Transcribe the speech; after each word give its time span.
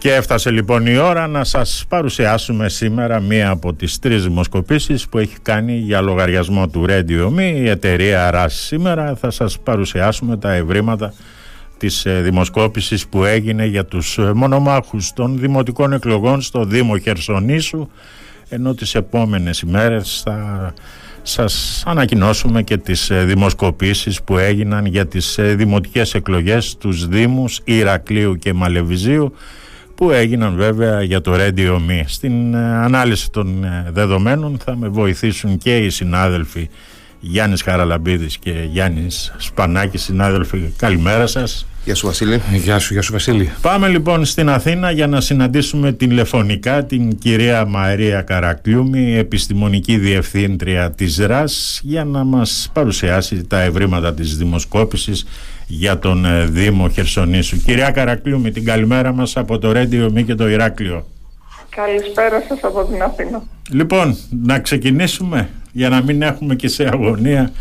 Και 0.00 0.14
έφτασε 0.14 0.50
λοιπόν 0.50 0.86
η 0.86 0.96
ώρα 0.96 1.26
να 1.26 1.44
σας 1.44 1.84
παρουσιάσουμε 1.88 2.68
σήμερα 2.68 3.20
μία 3.20 3.50
από 3.50 3.74
τις 3.74 3.98
τρεις 3.98 4.22
δημοσκοπήσεις 4.22 5.08
που 5.08 5.18
έχει 5.18 5.36
κάνει 5.42 5.76
για 5.76 6.00
λογαριασμό 6.00 6.68
του 6.68 6.84
Radio 6.88 7.26
Me 7.36 7.52
η 7.54 7.68
εταιρεία 7.68 8.30
RAS. 8.34 8.46
Σήμερα 8.48 9.14
θα 9.14 9.30
σας 9.30 9.58
παρουσιάσουμε 9.58 10.36
τα 10.36 10.52
ευρήματα 10.52 11.14
της 11.78 12.04
ε, 12.04 12.20
δημοσκόπησης 12.20 13.06
που 13.06 13.24
έγινε 13.24 13.66
για 13.66 13.84
τους 13.84 14.18
ε, 14.18 14.32
μονομάχους 14.32 15.12
των 15.12 15.38
δημοτικών 15.38 15.92
εκλογών 15.92 16.40
στο 16.40 16.64
Δήμο 16.64 16.98
Χερσονήσου 16.98 17.88
ενώ 18.48 18.74
τις 18.74 18.94
επόμενες 18.94 19.60
ημέρες 19.60 20.20
θα 20.24 20.74
σας 21.22 21.82
ανακοινώσουμε 21.86 22.62
και 22.62 22.76
τις 22.76 23.10
ε, 23.10 23.24
δημοσκοπήσεις 23.24 24.22
που 24.22 24.38
έγιναν 24.38 24.86
για 24.86 25.06
τις 25.06 25.38
δημοτικές 25.40 26.14
εκλογές 26.14 26.66
στους 26.68 27.08
Δήμους 27.08 27.60
Ηρακλείου 27.64 28.36
και 28.36 28.52
Μαλεβιζίου 28.52 29.34
που 30.00 30.10
έγιναν 30.10 30.56
βέβαια 30.56 31.02
για 31.02 31.20
το 31.20 31.32
Radio 31.34 31.76
Me. 31.76 32.02
Στην 32.06 32.54
ε, 32.54 32.58
ανάλυση 32.58 33.30
των 33.30 33.64
ε, 33.64 33.86
δεδομένων 33.92 34.58
θα 34.64 34.76
με 34.76 34.88
βοηθήσουν 34.88 35.58
και 35.58 35.76
οι 35.76 35.90
συνάδελφοι 35.90 36.68
Γιάννης 37.20 37.62
Χαραλαμπίδης 37.62 38.38
και 38.38 38.50
Γιάννης 38.70 39.34
Σπανάκης. 39.38 40.02
Συνάδελφοι 40.02 40.72
καλημέρα 40.76 41.26
σας. 41.26 41.66
Γεια 41.84 41.94
σου 41.94 42.06
Βασίλη. 42.06 42.40
Γεια 42.52 42.78
σου, 42.78 42.92
γεια 42.92 43.02
σου 43.02 43.12
Βασίλη. 43.12 43.50
Πάμε 43.60 43.88
λοιπόν 43.88 44.24
στην 44.24 44.48
Αθήνα 44.48 44.90
για 44.90 45.06
να 45.06 45.20
συναντήσουμε 45.20 45.92
τηλεφωνικά 45.92 46.84
την 46.84 47.18
κυρία 47.18 47.64
Μαρία 47.64 48.22
Καρακλιούμη 48.22 49.16
επιστημονική 49.16 49.96
διευθύντρια 49.98 50.90
της 50.90 51.18
ΡΑΣ 51.18 51.80
για 51.82 52.04
να 52.04 52.24
μας 52.24 52.70
παρουσιάσει 52.72 53.44
τα 53.44 53.60
ευρήματα 53.60 54.14
της 54.14 54.36
δημοσκόπησης 54.36 55.24
για 55.70 55.98
τον 55.98 56.24
ε, 56.24 56.44
Δήμο 56.44 56.88
Χερσονήσου. 56.88 57.56
Κυρία 57.56 57.90
Καρακλού, 57.90 58.40
με 58.40 58.50
την 58.50 58.64
καλημέρα 58.64 59.12
μας 59.12 59.36
από 59.36 59.58
το 59.58 59.72
Ρέντιο 59.72 60.10
Μη 60.10 60.24
και 60.24 60.34
το 60.34 60.48
Ηράκλειο. 60.48 61.06
Καλησπέρα 61.68 62.42
σας 62.48 62.58
από 62.62 62.84
την 62.84 63.02
Αθήνα. 63.02 63.42
Λοιπόν, 63.70 64.16
να 64.44 64.58
ξεκινήσουμε 64.58 65.48
για 65.72 65.88
να 65.88 66.02
μην 66.02 66.22
έχουμε 66.22 66.54
και 66.54 66.68
σε 66.68 66.88
αγωνία 66.92 67.52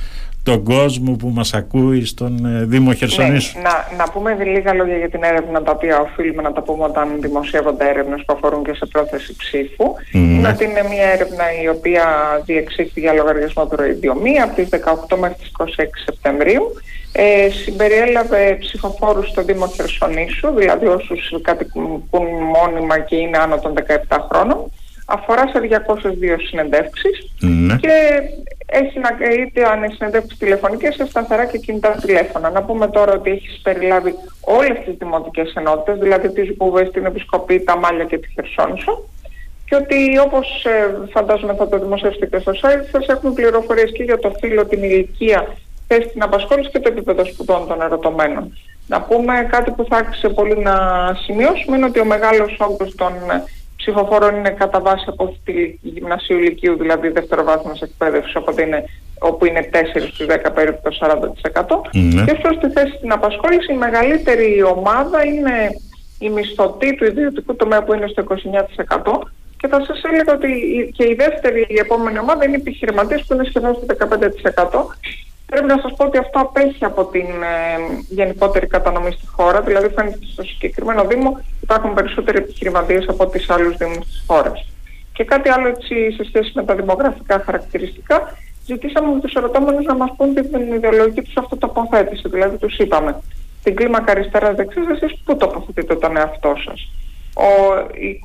τον 0.43 0.63
κόσμο 0.63 1.15
που 1.15 1.29
μας 1.29 1.53
ακούει 1.53 2.05
στον 2.05 2.45
ε, 2.45 2.65
Δήμο 2.65 2.93
Χερσονήσου. 2.93 3.57
Ναι, 3.57 3.63
να, 3.63 3.97
να 3.97 4.11
πούμε 4.11 4.37
λίγα 4.43 4.73
λόγια 4.73 4.97
για 4.97 5.09
την 5.09 5.23
έρευνα 5.23 5.63
τα 5.63 5.71
οποία 5.71 5.99
οφείλουμε 5.99 6.41
να 6.41 6.51
τα 6.51 6.61
πούμε 6.61 6.83
όταν 6.83 7.07
δημοσιεύονται 7.21 7.89
έρευνες 7.89 8.23
που 8.25 8.33
αφορούν 8.33 8.63
και 8.63 8.73
σε 8.73 8.85
πρόθεση 8.85 9.35
ψήφου. 9.35 9.85
Mm. 10.13 10.51
Ότι 10.53 10.63
είναι 10.63 10.83
μια 10.89 11.05
έρευνα 11.13 11.43
η 11.63 11.67
οποία 11.67 12.05
διεξήχθη 12.45 12.99
για 12.99 13.13
λογαριασμό 13.13 13.67
του 13.67 13.75
ροϊδιομία 13.75 14.43
από 14.43 14.55
τις 14.55 14.69
18 15.11 15.17
μέχρι 15.19 15.35
τις 15.35 15.51
26 15.57 15.63
Σεπτεμβρίου. 16.05 16.63
Ε, 17.11 17.49
συμπεριέλαβε 17.49 18.57
ψηφοφόρους 18.59 19.29
στο 19.29 19.43
Δήμο 19.43 19.67
Χερσονήσου, 19.67 20.53
δηλαδή 20.55 20.85
όσους 20.85 21.33
κατοικούν 21.41 22.03
μόνιμα 22.55 22.99
και 22.99 23.15
είναι 23.15 23.37
άνω 23.37 23.59
των 23.59 23.73
17 24.09 24.17
χρόνων 24.31 24.71
αφορά 25.09 25.47
σε 25.47 25.59
202 25.59 26.35
συνεντεύξεις 26.47 27.31
ναι. 27.39 27.75
και 27.75 27.93
έχει 28.65 28.99
να 28.99 29.09
είτε 29.41 29.69
αν 29.69 29.83
είναι 29.83 29.93
συνεντεύξεις 29.97 30.37
τηλεφωνικές 30.37 30.95
σε 30.95 31.05
σταθερά 31.05 31.45
και 31.45 31.57
κινητά 31.57 31.91
τηλέφωνα. 31.91 32.49
Να 32.49 32.63
πούμε 32.63 32.87
τώρα 32.87 33.13
ότι 33.13 33.29
έχει 33.29 33.61
περιλάβει 33.61 34.13
όλες 34.41 34.77
τις 34.85 34.95
δημοτικές 34.97 35.53
ενότητες, 35.53 35.99
δηλαδή 35.99 36.29
τις 36.31 36.55
Βούβες, 36.57 36.91
την 36.91 37.05
Επισκοπή, 37.05 37.59
τα 37.63 37.77
Μάλια 37.77 38.05
και 38.05 38.17
τη 38.17 38.27
Χερσόνησο 38.29 39.03
και 39.65 39.75
ότι 39.75 40.19
όπως 40.19 40.65
ε, 40.65 41.07
φαντάζομαι 41.11 41.55
θα 41.55 41.67
το 41.67 41.79
δημοσιεύσετε 41.79 42.25
και 42.25 42.39
στο 42.39 42.51
site 42.51 42.85
σας 42.91 43.07
έχουμε 43.07 43.33
πληροφορίες 43.33 43.91
και 43.91 44.03
για 44.03 44.19
το 44.19 44.31
φύλλο, 44.39 44.65
την 44.65 44.83
ηλικία, 44.83 45.55
θέση 45.89 46.07
την 46.07 46.23
απασχόληση 46.23 46.69
και 46.69 46.79
το 46.79 46.89
επίπεδο 46.91 47.25
σπουδών 47.25 47.67
των 47.67 47.81
ερωτωμένων. 47.81 48.57
Να 48.87 49.01
πούμε 49.01 49.47
κάτι 49.51 49.71
που 49.71 49.85
θα 49.89 49.97
άξιζε 49.97 50.29
πολύ 50.29 50.57
να 50.57 50.75
σημειώσουμε 51.23 51.77
είναι 51.77 51.85
ότι 51.85 51.99
ο 51.99 52.05
μεγάλος 52.05 52.57
όγκος 52.59 52.95
των 52.95 53.13
ψηφοφόρων 53.75 54.35
είναι 54.35 54.49
κατά 54.49 54.79
βάση 54.79 55.05
από 55.07 55.37
τη 55.45 55.53
γυμνασίου 55.81 56.37
ηλικίου, 56.37 56.77
δηλαδή 56.77 57.07
δευτεροβάθμια 57.09 57.75
εκπαίδευσης, 57.81 58.35
οπότε 58.35 58.61
είναι, 58.61 58.83
όπου 59.19 59.45
είναι 59.45 59.69
4 59.71 59.77
στους 60.07 60.25
10 60.29 60.51
περίπου 60.53 60.79
το 60.83 60.91
40%. 60.99 61.97
Ναι. 61.97 62.23
Και 62.23 62.31
αυτό 62.31 62.49
στη 62.57 62.69
θέση 62.69 62.93
στην 62.97 63.11
απασχόληση 63.11 63.73
η 63.73 63.77
μεγαλύτερη 63.77 64.63
ομάδα 64.63 65.25
είναι 65.25 65.55
η 66.19 66.29
μισθωτή 66.29 66.95
του 66.95 67.05
ιδιωτικού 67.05 67.55
τομέα 67.55 67.83
που 67.83 67.93
είναι 67.93 68.07
στο 68.07 68.23
29%. 68.23 69.27
Και 69.57 69.67
θα 69.67 69.83
σας 69.85 70.01
έλεγα 70.03 70.33
ότι 70.33 70.49
και 70.97 71.03
η 71.03 71.15
δεύτερη, 71.15 71.65
η 71.69 71.79
επόμενη 71.79 72.19
ομάδα 72.19 72.45
είναι 72.45 72.57
οι 72.57 72.59
επιχειρηματίες 72.59 73.23
που 73.27 73.33
είναι 73.33 73.43
σχεδόν 73.43 73.73
στο 73.75 73.85
15%. 73.85 74.85
Πρέπει 75.49 75.65
να 75.65 75.79
σας 75.81 75.93
πω 75.95 76.05
ότι 76.05 76.17
αυτό 76.17 76.39
απέχει 76.39 76.85
από 76.85 77.05
την 77.05 77.25
ε, 77.25 78.03
γενικότερη 78.09 78.67
κατανομή 78.67 79.11
στη 79.11 79.27
χώρα, 79.27 79.61
δηλαδή 79.61 79.89
φαίνεται 79.95 80.17
στο 80.33 80.43
συγκεκριμένο 80.43 81.03
Δήμο 81.05 81.39
υπάρχουν 81.61 81.93
περισσότεροι 81.93 82.37
επιχειρηματίες 82.37 83.05
από 83.07 83.27
τις 83.27 83.49
άλλους 83.49 83.77
Δήμους 83.77 84.05
της 84.05 84.23
χώρας. 84.27 84.67
Και 85.13 85.23
κάτι 85.23 85.49
άλλο 85.49 85.67
έτσι 85.67 86.11
σε 86.11 86.23
σχέση 86.23 86.51
με 86.55 86.63
τα 86.63 86.75
δημογραφικά 86.75 87.41
χαρακτηριστικά, 87.45 88.37
ζητήσαμε 88.65 89.13
με 89.13 89.19
τους 89.19 89.33
ερωτώμενους 89.33 89.85
να 89.85 89.95
μας 89.95 90.13
πούν 90.17 90.33
την 90.33 90.73
ιδεολογική 90.73 91.21
τους 91.21 91.37
αυτοτοποθέτηση, 91.37 92.29
δηλαδή 92.29 92.57
τους 92.57 92.77
είπαμε 92.77 93.21
στην 93.59 93.75
κλίμακα 93.75 94.11
αριστεράς 94.11 94.55
δεξιάς 94.55 94.87
εσείς 94.89 95.19
πού 95.25 95.35
τοποθετείτε 95.35 95.95
τον 95.95 96.17
εαυτό 96.17 96.53
σας; 96.65 96.91
Ο, 97.33 97.47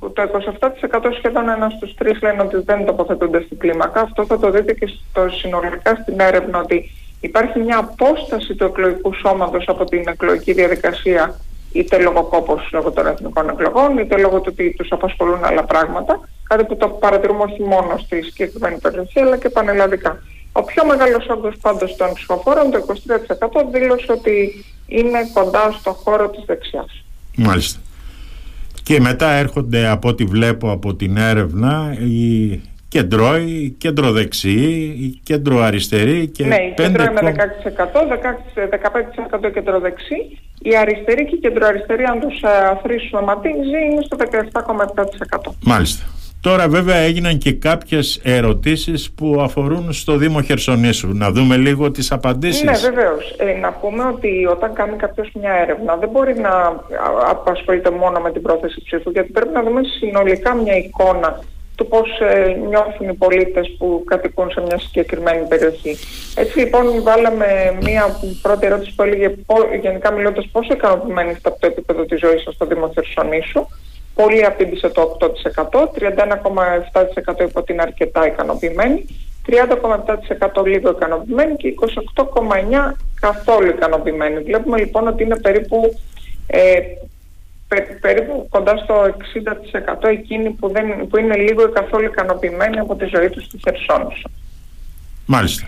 το 0.09 0.23
27% 0.23 1.11
σχεδόν 1.19 1.49
ένα 1.49 1.69
στους 1.71 1.95
τρεις 1.95 2.23
λένε 2.23 2.43
ότι 2.43 2.63
δεν 2.65 2.85
τοποθετούνται 2.85 3.43
στην 3.43 3.59
κλίμακα. 3.59 4.01
Αυτό 4.01 4.25
θα 4.27 4.39
το 4.39 4.51
δείτε 4.51 4.73
και 4.73 4.87
στο 4.87 5.29
συνολικά 5.29 5.95
στην 5.95 6.21
έρευνα 6.21 6.59
ότι 6.59 6.91
υπάρχει 7.29 7.59
μια 7.59 7.79
απόσταση 7.79 8.55
του 8.55 8.65
εκλογικού 8.65 9.15
σώματος 9.15 9.65
από 9.69 9.85
την 9.85 10.03
εκλογική 10.07 10.53
διαδικασία 10.53 11.41
είτε 11.73 11.99
λόγω 11.99 12.23
κόπος 12.23 12.69
λόγω 12.73 12.91
των 12.91 13.07
εθνικών 13.07 13.49
εκλογών, 13.49 13.99
είτε 13.99 14.17
λόγω 14.17 14.41
του 14.41 14.51
ότι 14.53 14.75
τους 14.79 14.89
απασχολούν 14.91 15.45
άλλα 15.45 15.65
πράγματα, 15.65 16.29
κάτι 16.49 16.65
που 16.65 16.77
το 16.77 16.89
παρατηρούμε 16.89 17.43
όχι 17.43 17.63
μόνο 17.63 17.99
στη 17.99 18.23
συγκεκριμένη 18.23 18.79
περιοχή, 18.79 19.21
αλλά 19.21 19.37
και 19.37 19.49
πανελλαδικά. 19.49 20.23
Ο 20.53 20.63
πιο 20.63 20.87
μεγάλος 20.87 21.27
όγκος 21.29 21.55
πάντως 21.61 21.97
των 21.97 22.13
ψηφοφόρων, 22.15 22.71
το 22.71 22.79
23% 22.79 23.65
δήλωσε 23.73 24.13
ότι 24.13 24.65
είναι 24.87 25.19
κοντά 25.33 25.71
στο 25.79 25.91
χώρο 25.93 26.29
της 26.29 26.45
δεξιάς. 26.47 27.05
Μάλιστα. 27.37 27.81
Και 28.83 29.01
μετά 29.01 29.31
έρχονται 29.31 29.89
από 29.89 30.09
ό,τι 30.09 30.25
βλέπω 30.25 30.71
από 30.71 30.95
την 30.95 31.17
έρευνα 31.17 31.97
οι 32.01 32.61
κεντρώοι, 32.95 33.75
κεντροδεξιοί, 33.79 35.21
κεντροαριστεροί 35.23 36.27
και 36.27 36.45
Ναι, 36.45 36.55
η 36.55 36.73
κεντρώοι 36.77 37.07
με 37.09 37.21
16%, 37.21 38.07
16, 38.07 39.49
15% 39.49 39.51
κεντροδεξί. 39.55 40.39
Η 40.63 40.77
αριστερή 40.77 41.25
και 41.25 41.35
η 41.35 41.39
κεντροαριστερή, 41.39 42.05
αν 42.05 42.21
τους 42.21 42.43
αφρίσουμε 42.73 43.23
ματίζει, 43.23 43.79
είναι 43.91 44.03
στο 44.05 44.17
17,7%. 44.17 45.53
Μάλιστα. 45.65 46.05
Τώρα 46.41 46.69
βέβαια 46.69 46.97
έγιναν 46.97 47.39
και 47.39 47.53
κάποιες 47.53 48.21
ερωτήσεις 48.25 49.11
που 49.11 49.41
αφορούν 49.41 49.93
στο 49.93 50.17
Δήμο 50.17 50.41
Χερσονήσου. 50.43 51.09
Να 51.13 51.31
δούμε 51.31 51.57
λίγο 51.57 51.91
τις 51.91 52.13
απαντήσεις. 52.13 52.63
Ναι 52.63 52.91
βεβαίως. 52.91 53.35
Ε, 53.39 53.59
να 53.61 53.73
πούμε 53.73 54.05
ότι 54.05 54.47
όταν 54.47 54.73
κάνει 54.73 54.97
κάποιος 54.97 55.31
μια 55.35 55.53
έρευνα 55.53 55.97
δεν 55.97 56.09
μπορεί 56.09 56.35
να 56.39 56.53
απασχολείται 57.31 57.91
μόνο 57.91 58.21
με 58.21 58.33
την 58.33 58.43
πρόθεση 58.43 58.83
ψήφου 58.85 59.11
γιατί 59.11 59.33
πρέπει 59.33 59.53
να 59.53 59.63
δούμε 59.63 59.81
συνολικά 59.99 60.55
μια 60.55 60.77
εικόνα 60.77 61.41
του 61.77 61.87
πώς 61.87 62.21
ε, 62.21 62.57
νιώθουν 62.69 63.09
οι 63.09 63.15
πολίτες 63.15 63.75
που 63.79 64.05
κατοικούν 64.07 64.51
σε 64.51 64.61
μια 64.61 64.79
συγκεκριμένη 64.79 65.47
περιοχή. 65.47 65.97
Έτσι 66.35 66.59
λοιπόν 66.59 67.03
βάλαμε 67.03 67.79
μία 67.83 68.21
πρώτη 68.43 68.67
ερώτηση 68.67 68.95
που 68.95 69.03
έλεγε 69.03 69.35
γενικά 69.81 70.13
μιλώντας 70.13 70.49
πόσο 70.53 70.73
ικανοποιημένοι 70.73 71.31
είστε 71.31 71.49
από 71.49 71.61
το 71.61 71.67
επίπεδο 71.67 72.05
της 72.05 72.21
ζωής 72.21 72.43
σας 72.43 72.55
στο 72.55 72.67
Δήμο 72.67 72.91
Χερσονήσου. 72.95 73.67
Πολύ 74.15 74.45
απήντησε 74.45 74.89
το 74.89 75.17
8%, 75.21 75.29
31,7% 75.79 77.41
είπε 77.41 77.59
ότι 77.59 77.73
είναι 77.73 77.83
αρκετά 77.83 78.27
ικανοποιημένοι, 78.27 79.07
30,7% 79.47 80.65
λίγο 80.67 80.91
ικανοποιημένοι 80.91 81.57
και 81.57 81.75
28,9% 82.15 82.93
καθόλου 83.21 83.69
ικανοποιημένοι. 83.69 84.43
Βλέπουμε 84.43 84.79
λοιπόν 84.79 85.09
ότι 85.09 85.23
είναι 85.23 85.41
περίπου 85.41 85.99
ε, 86.47 86.79
περίπου 88.01 88.47
κοντά 88.51 88.77
στο 88.77 88.95
60% 90.05 90.09
εκείνοι 90.09 90.51
που, 90.51 90.69
δεν, 90.69 91.07
που 91.09 91.19
είναι 91.19 91.37
λίγο 91.37 91.63
ή 91.63 91.73
καθόλου 91.73 92.05
ικανοποιημένοι 92.05 92.79
από 92.79 92.97
τη 92.97 93.05
ζωή 93.05 93.29
τους 93.31 93.45
στη 93.45 93.59
Χερσόνησο. 93.59 94.31
Μάλιστα. 95.27 95.67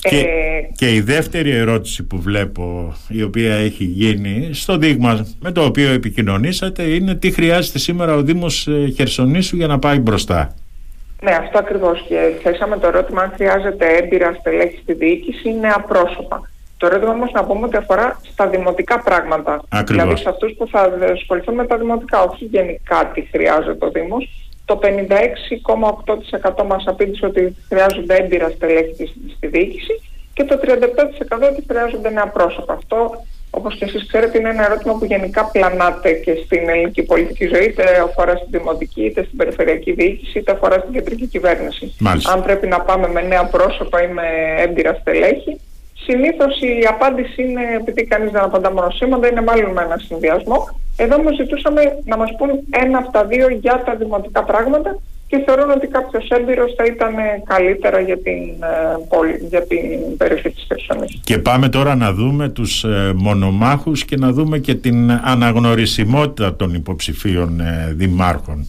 Και, 0.00 0.16
ε, 0.16 0.68
και 0.76 0.94
η 0.94 1.00
δεύτερη 1.00 1.50
ερώτηση 1.50 2.02
που 2.02 2.20
βλέπω 2.20 2.94
η 3.08 3.22
οποία 3.22 3.54
έχει 3.54 3.84
γίνει 3.84 4.50
στο 4.52 4.76
δείγμα 4.76 5.26
με 5.40 5.52
το 5.52 5.64
οποίο 5.64 5.90
επικοινωνήσατε 5.90 6.82
είναι 6.82 7.14
τι 7.14 7.30
χρειάζεται 7.30 7.78
σήμερα 7.78 8.14
ο 8.14 8.22
Δήμος 8.22 8.66
ε, 8.66 8.92
Χερσονήσου 8.96 9.56
για 9.56 9.66
να 9.66 9.78
πάει 9.78 9.98
μπροστά; 9.98 10.54
Ναι, 11.22 11.30
αυτό 11.30 11.58
ακριβώς 11.58 12.04
και 12.08 12.32
θέσαμε 12.42 12.78
το 12.78 12.86
ερώτημα 12.86 13.22
αν 13.22 13.32
χρειάζεται 13.34 13.86
έμπειρα 13.96 14.36
στελέχη 14.40 14.78
στη 14.82 14.92
διοίκηση 14.92 15.48
είναι 15.48 15.68
απρόσωπα. 15.68 16.50
Το 16.76 16.86
ερώτημα 16.86 17.10
όμως 17.10 17.32
να 17.32 17.44
πούμε 17.44 17.66
ότι 17.66 17.76
αφορά 17.76 18.20
στα 18.32 18.46
δημοτικά 18.46 19.00
πράγματα. 19.00 19.62
Ακριβώς. 19.68 20.04
Δηλαδή 20.04 20.22
σε 20.22 20.28
αυτούς 20.28 20.52
που 20.58 20.68
θα 20.68 20.80
ασχοληθούν 21.12 21.54
με 21.54 21.66
τα 21.66 21.76
δημοτικά, 21.76 22.22
όχι 22.22 22.44
γενικά 22.44 23.10
τι 23.14 23.20
χρειάζεται 23.20 23.86
ο 23.86 23.90
Δήμος. 23.90 24.50
Το 24.64 24.78
56,8% 24.82 26.64
μας 26.66 26.84
απήντησε 26.86 27.26
ότι 27.26 27.56
χρειάζονται 27.68 28.14
έμπειρα 28.14 28.48
στελέχη 28.48 29.14
στη 29.36 29.46
διοίκηση 29.46 30.02
και 30.32 30.44
το 30.44 30.60
37% 30.62 31.48
ότι 31.50 31.64
χρειάζονται 31.68 32.10
νέα 32.10 32.28
πρόσωπα. 32.28 32.72
Αυτό 32.72 33.10
όπως 33.50 33.76
και 33.76 33.84
εσείς 33.84 34.06
ξέρετε 34.06 34.38
είναι 34.38 34.48
ένα 34.48 34.64
ερώτημα 34.64 34.94
που 34.98 35.04
γενικά 35.04 35.44
πλανάται 35.44 36.12
και 36.12 36.34
στην 36.44 36.68
ελληνική 36.68 37.02
πολιτική 37.02 37.46
ζωή 37.46 37.64
είτε 37.64 37.82
αφορά 38.04 38.36
στην 38.36 38.48
δημοτική 38.50 39.04
είτε 39.04 39.24
στην 39.24 39.36
περιφερειακή 39.36 39.92
διοίκηση 39.92 40.38
είτε 40.38 40.52
αφορά 40.52 40.78
στην 40.78 40.92
κεντρική 40.92 41.26
κυβέρνηση. 41.26 41.94
Αν 42.32 42.42
πρέπει 42.42 42.66
να 42.66 42.80
πάμε 42.80 43.08
με 43.08 43.22
νέα 43.22 43.44
πρόσωπα 43.44 44.02
ή 44.02 44.08
με 44.08 44.22
έμπειρα 44.56 44.94
στελέχη 45.00 45.60
συνήθως 46.04 46.60
η 46.60 46.86
απάντηση 46.88 47.42
είναι 47.42 47.62
επειδή 47.80 48.04
κανείς 48.04 48.30
δεν 48.30 48.42
απαντά 48.42 48.72
μόνο 48.72 48.90
σήματα 48.90 49.28
είναι 49.28 49.42
μάλλον 49.42 49.72
με 49.72 49.82
ένα 49.82 49.98
συνδυασμό. 49.98 50.68
Εδώ 50.96 51.14
όμως 51.16 51.34
ζητούσαμε 51.36 51.80
να 52.04 52.16
μας 52.16 52.30
πούν 52.36 52.50
ένα 52.70 52.98
από 52.98 53.10
τα 53.10 53.24
δύο 53.24 53.48
για 53.48 53.82
τα 53.86 53.94
δημοτικά 53.94 54.42
πράγματα 54.44 54.98
και 55.28 55.42
θεωρώ 55.46 55.72
ότι 55.76 55.86
κάποιος 55.86 56.28
έμπειρος 56.28 56.74
θα 56.76 56.84
ήταν 56.84 57.14
καλύτερα 57.44 58.00
για 58.00 58.18
την, 58.18 58.42
ε, 58.62 59.46
για 59.48 59.62
την 59.62 60.16
περιοχή 60.16 60.50
της 60.50 60.64
Χερσονήσου. 60.66 61.20
Και 61.24 61.38
πάμε 61.38 61.68
τώρα 61.68 61.94
να 61.94 62.12
δούμε 62.12 62.48
τους 62.48 62.84
ε, 62.84 63.12
μονομάχους 63.16 64.04
και 64.04 64.16
να 64.16 64.32
δούμε 64.32 64.58
και 64.58 64.74
την 64.74 65.10
αναγνωρισιμότητα 65.10 66.56
των 66.56 66.74
υποψηφίων 66.74 67.60
ε, 67.60 67.92
δημάρχων. 67.92 68.66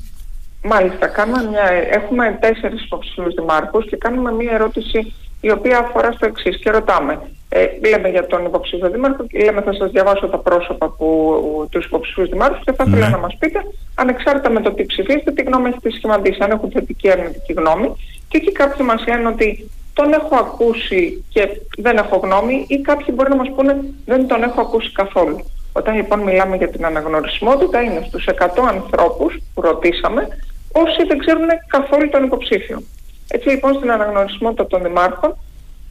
Μάλιστα, 0.63 1.07
κάνουμε 1.07 1.44
μια, 1.50 1.69
έχουμε 1.91 2.38
τέσσερις 2.41 2.83
υποψηφίους 2.83 3.33
δημάρχους 3.33 3.85
και 3.85 3.97
κάνουμε 3.97 4.31
μια 4.31 4.51
ερώτηση 4.51 5.13
η 5.42 5.51
οποία 5.51 5.78
αφορά 5.80 6.12
στο 6.12 6.25
εξής 6.25 6.57
και 6.57 6.69
ρωτάμε. 6.69 7.22
Ε, 7.50 7.66
λέμε 7.89 8.10
για 8.10 8.25
τον 8.25 8.45
υποψήφιο 8.45 8.89
δήμαρχο 8.89 9.28
και 9.28 9.44
λέμε 9.44 9.62
θα 9.62 9.74
σας 9.74 9.92
διαβάσω 9.92 10.28
τα 10.28 10.38
πρόσωπα 10.38 10.89
που, 10.89 11.68
τους 11.72 11.86
υποψηφίους 11.86 12.30
δημάρχους 12.30 12.63
και 12.63 12.72
θα 12.72 12.84
ήθελα 12.88 13.06
ναι. 13.06 13.12
να 13.12 13.18
μας 13.18 13.36
πείτε 13.39 13.60
ανεξάρτητα 13.95 14.50
με 14.50 14.62
το 14.62 14.72
τι 14.72 14.86
ψηφίσετε 14.86 15.31
τι 15.31 15.42
γνώμη 15.42 15.69
έχετε 15.69 15.92
σχηματίσει, 15.92 16.38
αν 16.42 16.51
έχουν 16.51 16.72
θετική 16.72 17.07
ή 17.07 17.12
αρνητική 17.12 17.54
γνώμη 17.54 17.95
και 18.28 18.38
εκεί 18.38 18.51
κάποιοι 18.51 18.86
μας 18.89 19.04
λένε 19.07 19.28
ότι 19.28 19.69
τον 19.94 20.13
έχω 20.13 20.36
ακούσει 20.36 21.24
και 21.30 21.50
δεν 21.78 21.98
έχω 21.98 22.18
γνώμη 22.18 22.66
ή 22.68 22.78
κάποιοι 22.81 23.13
μπορεί 23.13 23.30
να 23.30 23.36
μας 23.36 23.51
πούνε 23.56 23.78
δεν 24.06 24.28
τον 24.28 24.44
έχω 24.44 24.62
ακούσει 24.62 24.92
καθόλου. 24.92 25.45
Όταν 25.74 25.95
λοιπόν 25.95 26.19
μιλάμε 26.19 26.56
για 26.56 26.69
την 26.69 26.86
αναγνωρισιμότητα 26.86 27.81
είναι 27.81 28.04
στους 28.07 28.28
100 28.39 28.48
ανθρώπους 28.69 29.38
που 29.54 29.62
ρωτήσαμε 29.62 30.28
όσοι 30.72 31.04
δεν 31.07 31.18
ξέρουν 31.18 31.48
καθόλου 31.68 32.10
τον 32.10 32.24
υποψήφιο. 32.24 32.84
Έτσι 33.27 33.50
λοιπόν 33.50 33.74
στην 33.74 33.91
αναγνωρισιμότητα 33.91 34.68
των 34.68 34.83
δημάρχων 34.83 35.35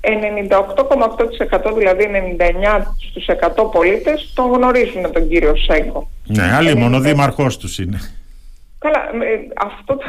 98,8% 0.00 1.74
δηλαδή 1.76 2.08
99 2.38 2.82
στους 3.08 3.26
100 3.56 3.72
πολίτες 3.72 4.32
τον 4.34 4.52
γνωρίζουν 4.52 5.12
τον 5.12 5.28
κύριο 5.28 5.56
Σέγκο. 5.56 6.10
Ναι, 6.26 6.52
άλλη 6.54 6.74
μόνο 6.74 7.00
δήμαρχός 7.00 7.58
τους 7.58 7.78
είναι. 7.78 8.00
Καλά, 8.78 8.98
ε, 8.98 9.66
αυτό 9.66 9.96
το... 9.96 10.04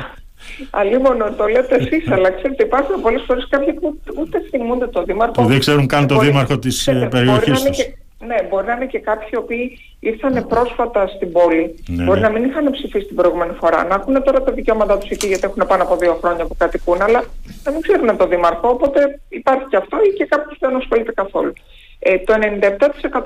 Αλίμονο 0.69 1.33
το 1.33 1.45
λέτε 1.45 1.75
εσείς, 1.75 2.07
αλλά 2.13 2.31
ξέρετε 2.31 2.63
υπάρχουν 2.63 3.01
πολλές 3.01 3.23
φορές 3.27 3.47
κάποιοι 3.49 3.73
που 3.73 3.99
ούτε 4.17 4.41
θυμούνται 4.49 4.87
τον 4.87 5.05
δήμαρχο. 5.05 5.33
Που 5.33 5.45
δεν 5.45 5.59
ξέρουν 5.59 5.87
καν 5.87 6.07
τον 6.07 6.19
δήμαρχο 6.19 6.59
της 6.59 6.87
ε, 6.87 7.07
περιοχής 7.11 7.63
τους. 7.63 7.77
Ναι, 8.25 8.35
μπορεί 8.49 8.65
να 8.65 8.73
είναι 8.73 8.85
και 8.85 8.99
κάποιοι 8.99 9.27
οι 9.31 9.35
οποίοι 9.35 9.77
ήρθαν 9.99 10.47
πρόσφατα 10.47 11.07
στην 11.07 11.31
πόλη. 11.31 11.83
Ναι, 11.87 12.03
μπορεί 12.03 12.19
ναι. 12.19 12.27
να 12.27 12.33
μην 12.33 12.43
είχαν 12.43 12.71
ψηφίσει 12.71 13.05
την 13.05 13.15
προηγούμενη 13.15 13.53
φορά. 13.59 13.83
Να 13.83 13.95
έχουν 13.95 14.23
τώρα 14.23 14.43
τα 14.43 14.51
δικαιώματά 14.51 14.97
τους 14.97 15.09
εκεί 15.09 15.27
γιατί 15.27 15.43
έχουν 15.45 15.67
πάνω 15.67 15.83
από 15.83 15.95
δύο 15.95 16.17
χρόνια 16.21 16.45
που 16.45 16.55
κατοικούν, 16.57 17.01
αλλά 17.01 17.23
να 17.63 17.71
μην 17.71 17.81
ξέρουν 17.81 18.17
τον 18.17 18.29
Δήμαρχο. 18.29 18.69
Οπότε 18.69 19.19
υπάρχει 19.29 19.65
και 19.69 19.75
αυτό 19.75 19.97
ή 20.07 20.13
και 20.17 20.25
κάποιος 20.25 20.57
που 20.59 20.67
δεν 20.67 20.75
ασχολείται 20.75 21.11
καθόλου. 21.11 21.53
Ε, 21.99 22.17
το 22.17 22.33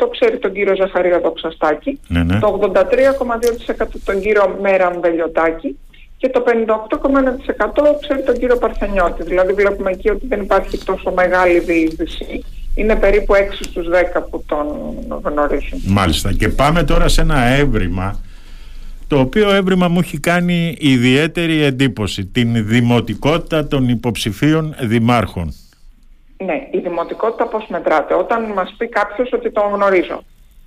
97% 0.03 0.07
ξέρει 0.11 0.37
τον 0.37 0.51
κύριο 0.53 0.75
Ζαχαρία 0.75 1.19
Δοξαστάκη, 1.19 1.99
ναι, 2.07 2.23
ναι. 2.23 2.39
το 2.39 2.71
83,2% 2.73 3.85
τον 4.05 4.21
κύριο 4.21 4.57
Μέραν 4.61 4.99
Βελιωτάκη 5.01 5.79
και 6.17 6.29
το 6.29 6.43
58,1% 6.47 6.55
ξέρει 8.01 8.23
τον 8.23 8.37
κύριο 8.37 8.57
Παρθενιώτη. 8.57 9.23
Δηλαδή 9.23 9.53
βλέπουμε 9.53 9.91
εκεί 9.91 10.09
ότι 10.09 10.27
δεν 10.27 10.41
υπάρχει 10.41 10.77
τόσο 10.77 11.11
μεγάλη 11.11 11.59
διείσδυση 11.59 12.43
είναι 12.75 12.95
περίπου 12.95 13.33
6 13.33 13.37
στους 13.61 13.87
10 13.87 14.21
που 14.29 14.43
τον 14.45 14.67
γνωρίζουν. 15.23 15.81
Μάλιστα. 15.87 16.33
Και 16.33 16.49
πάμε 16.49 16.83
τώρα 16.83 17.07
σε 17.07 17.21
ένα 17.21 17.45
έβριμα 17.45 18.19
το 19.11 19.19
οποίο 19.19 19.51
έβριμα 19.51 19.87
μου 19.87 19.99
έχει 19.99 20.19
κάνει 20.19 20.75
ιδιαίτερη 20.79 21.61
εντύπωση 21.61 22.25
την 22.25 22.67
δημοτικότητα 22.67 23.67
των 23.67 23.89
υποψηφίων 23.89 24.75
δημάρχων. 24.79 25.53
Ναι, 26.37 26.67
η 26.71 26.77
δημοτικότητα 26.77 27.47
πώς 27.47 27.65
μετράται. 27.69 28.13
Όταν 28.13 28.51
μας 28.51 28.73
πει 28.77 28.87
κάποιος 28.87 29.31
ότι 29.33 29.51
τον 29.51 29.63
γνωρίζω 29.73 30.23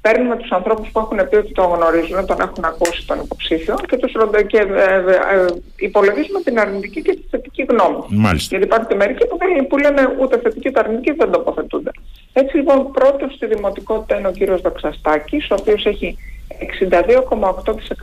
παίρνουμε 0.06 0.36
τους 0.36 0.50
ανθρώπους 0.50 0.88
που 0.92 0.98
έχουν 0.98 1.18
πει 1.28 1.36
ότι 1.36 1.52
τον 1.52 1.68
γνωρίζουν, 1.74 2.26
τον 2.26 2.40
έχουν 2.40 2.64
ακούσει 2.64 3.06
τον 3.06 3.18
υποψήφιο 3.24 3.74
και 3.88 3.96
τους 3.96 4.12
και, 4.46 4.58
ε, 4.58 4.62
ε, 4.62 5.36
ε, 5.36 5.46
υπολογίζουμε 5.76 6.40
την 6.40 6.58
αρνητική 6.58 7.02
και 7.02 7.14
τη 7.14 7.22
θετική 7.30 7.62
γνώμη. 7.70 8.00
Μάλιστα. 8.08 8.48
Γιατί 8.50 8.64
υπάρχουν 8.64 8.88
και 8.88 8.94
μερικοί 8.94 9.26
που, 9.26 9.36
που 9.68 9.78
λένε 9.78 10.02
ούτε 10.20 10.38
θετική 10.38 10.68
ούτε 10.68 10.80
αρνητική 10.80 11.12
δεν 11.12 11.30
τοποθετούνται. 11.30 11.90
Έτσι 12.32 12.56
λοιπόν 12.56 12.90
πρώτος 12.92 13.34
στη 13.34 13.46
δημοτικότητα 13.46 14.18
είναι 14.18 14.28
ο 14.28 14.32
κύριος 14.32 14.60
Δοξαστάκης, 14.60 15.50
ο 15.50 15.54
οποίος 15.58 15.86
έχει 15.86 16.18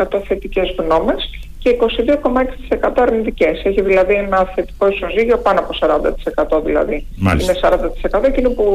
62,8% 0.05 0.21
θετικές 0.27 0.75
γνώμες 0.77 1.29
και 1.63 1.77
22,6% 2.79 2.91
αρνητικές. 2.95 3.61
Έχει 3.63 3.81
δηλαδή 3.81 4.13
ένα 4.13 4.51
θετικό 4.55 4.87
ισοζύγιο 4.87 5.37
πάνω 5.37 5.59
από 5.59 5.73
40% 6.59 6.63
δηλαδή. 6.65 7.07
Μάλιστα. 7.15 7.51
Είναι 7.51 7.79
40% 8.21 8.23
εκείνο 8.23 8.49
που 8.49 8.65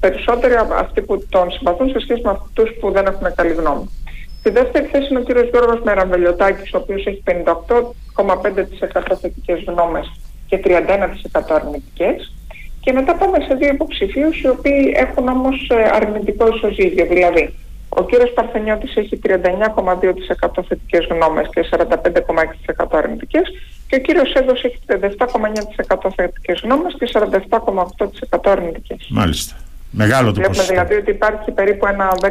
περισσότεροι 0.00 0.54
αυτοί 0.78 1.00
που 1.02 1.24
τον 1.28 1.50
συμπαθούν 1.50 1.88
σε 1.90 1.98
σχέση 1.98 2.20
με 2.24 2.30
αυτούς 2.30 2.70
που 2.80 2.90
δεν 2.90 3.06
έχουν 3.06 3.34
καλή 3.34 3.52
γνώμη. 3.52 3.90
Στη 4.38 4.50
δεύτερη 4.50 4.86
θέση 4.86 5.06
είναι 5.10 5.18
ο 5.18 5.22
κύριος 5.22 5.48
Γιώργος 5.48 5.80
Μεραμβελιωτάκης, 5.84 6.72
ο 6.74 6.78
οποίος 6.78 7.06
έχει 7.06 7.22
58,5% 7.26 9.16
θετικές 9.20 9.62
γνώμες 9.66 10.12
και 10.46 10.60
31% 10.64 11.54
αρνητικές. 11.54 12.32
Και 12.80 12.92
μετά 12.92 13.14
πάμε 13.16 13.38
σε 13.48 13.54
δύο 13.54 13.68
υποψηφίους 13.68 14.40
οι 14.40 14.48
οποίοι 14.48 14.94
έχουν 14.96 15.28
όμως 15.28 15.70
ε, 15.70 15.90
αρνητικό 15.92 16.48
ισοζύγιο, 16.54 17.06
δηλαδή 17.06 17.54
ο 17.98 18.04
κύριος 18.04 18.30
Παρθενιώτης 18.32 18.96
έχει 18.96 19.18
39,2% 19.24 20.62
θετικές 20.68 21.06
γνώμες 21.10 21.48
και 21.52 21.68
45,6% 21.70 22.86
αρνητικές 22.90 23.42
και 23.88 23.96
ο 23.96 23.98
κύριος 23.98 24.32
Έδος 24.32 24.64
έχει 24.64 24.78
37,9% 24.86 26.10
θετικές 26.16 26.60
γνώμες 26.64 26.94
και 26.98 27.08
47,8% 27.12 28.50
αρνητικές. 28.50 29.08
Μάλιστα. 29.10 29.54
Μεγάλο 29.90 30.32
το 30.32 30.40
Βλέπουμε 30.40 30.62
δηλαδή 30.62 30.94
ότι 30.94 31.10
υπάρχει 31.10 31.50
περίπου 31.50 31.86
ένα 31.86 32.12
10%, 32.20 32.28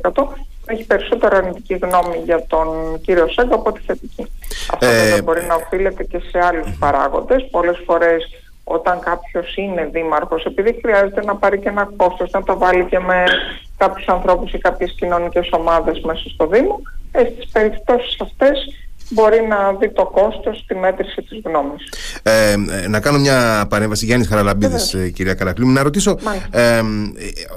9,9% 0.00 0.12
που 0.14 0.34
έχει 0.66 0.84
περισσότερο 0.84 1.36
αρνητική 1.36 1.74
γνώμη 1.74 2.22
για 2.24 2.44
τον 2.46 3.00
κύριο 3.00 3.28
Σέγκο 3.28 3.54
από 3.54 3.72
τη 3.72 3.80
θετική. 3.86 4.26
Αυτό 4.72 4.86
ε, 4.86 5.22
μπορεί 5.22 5.44
να 5.44 5.54
οφείλεται 5.54 6.04
και 6.04 6.18
σε 6.30 6.38
άλλους 6.42 6.76
παράγοντες. 6.78 7.48
Πολλές 7.50 7.82
φορές 7.86 8.24
όταν 8.64 9.00
κάποιος 9.00 9.56
είναι 9.56 9.88
δήμαρχος, 9.92 10.44
επειδή 10.44 10.78
χρειάζεται 10.82 11.24
να 11.24 11.36
πάρει 11.36 11.58
και 11.58 11.68
ένα 11.68 11.88
κόστος, 11.96 12.30
να 12.30 12.42
το 12.42 12.58
βάλει 12.58 12.84
και 12.84 12.98
με 12.98 13.24
κάποιους 13.78 14.08
ανθρώπους 14.08 14.52
ή 14.52 14.58
κάποιες 14.58 14.94
κοινωνικές 14.98 15.48
ομάδες 15.52 16.00
μέσα 16.00 16.28
στο 16.28 16.46
Δήμο, 16.46 16.80
ε, 17.12 17.24
στις 17.24 17.48
περιπτώσεις 17.52 18.20
αυτές 18.20 18.87
μπορεί 19.08 19.46
να 19.48 19.72
δει 19.80 19.92
το 19.92 20.04
κόστος 20.04 20.58
στη 20.58 20.74
μέτρηση 20.74 21.22
της 21.22 21.40
γνώμης. 21.44 21.88
Ε, 22.22 22.56
να 22.88 23.00
κάνω 23.00 23.18
μια 23.18 23.66
παρέμβαση. 23.68 24.04
Γιάννης 24.04 24.28
Χαραλαμπίδης 24.28 24.94
ε, 24.94 25.08
κυρία 25.08 25.34
Καρακλήμου 25.34 25.72
να 25.72 25.82
ρωτήσω 25.82 26.18
ε, 26.50 26.80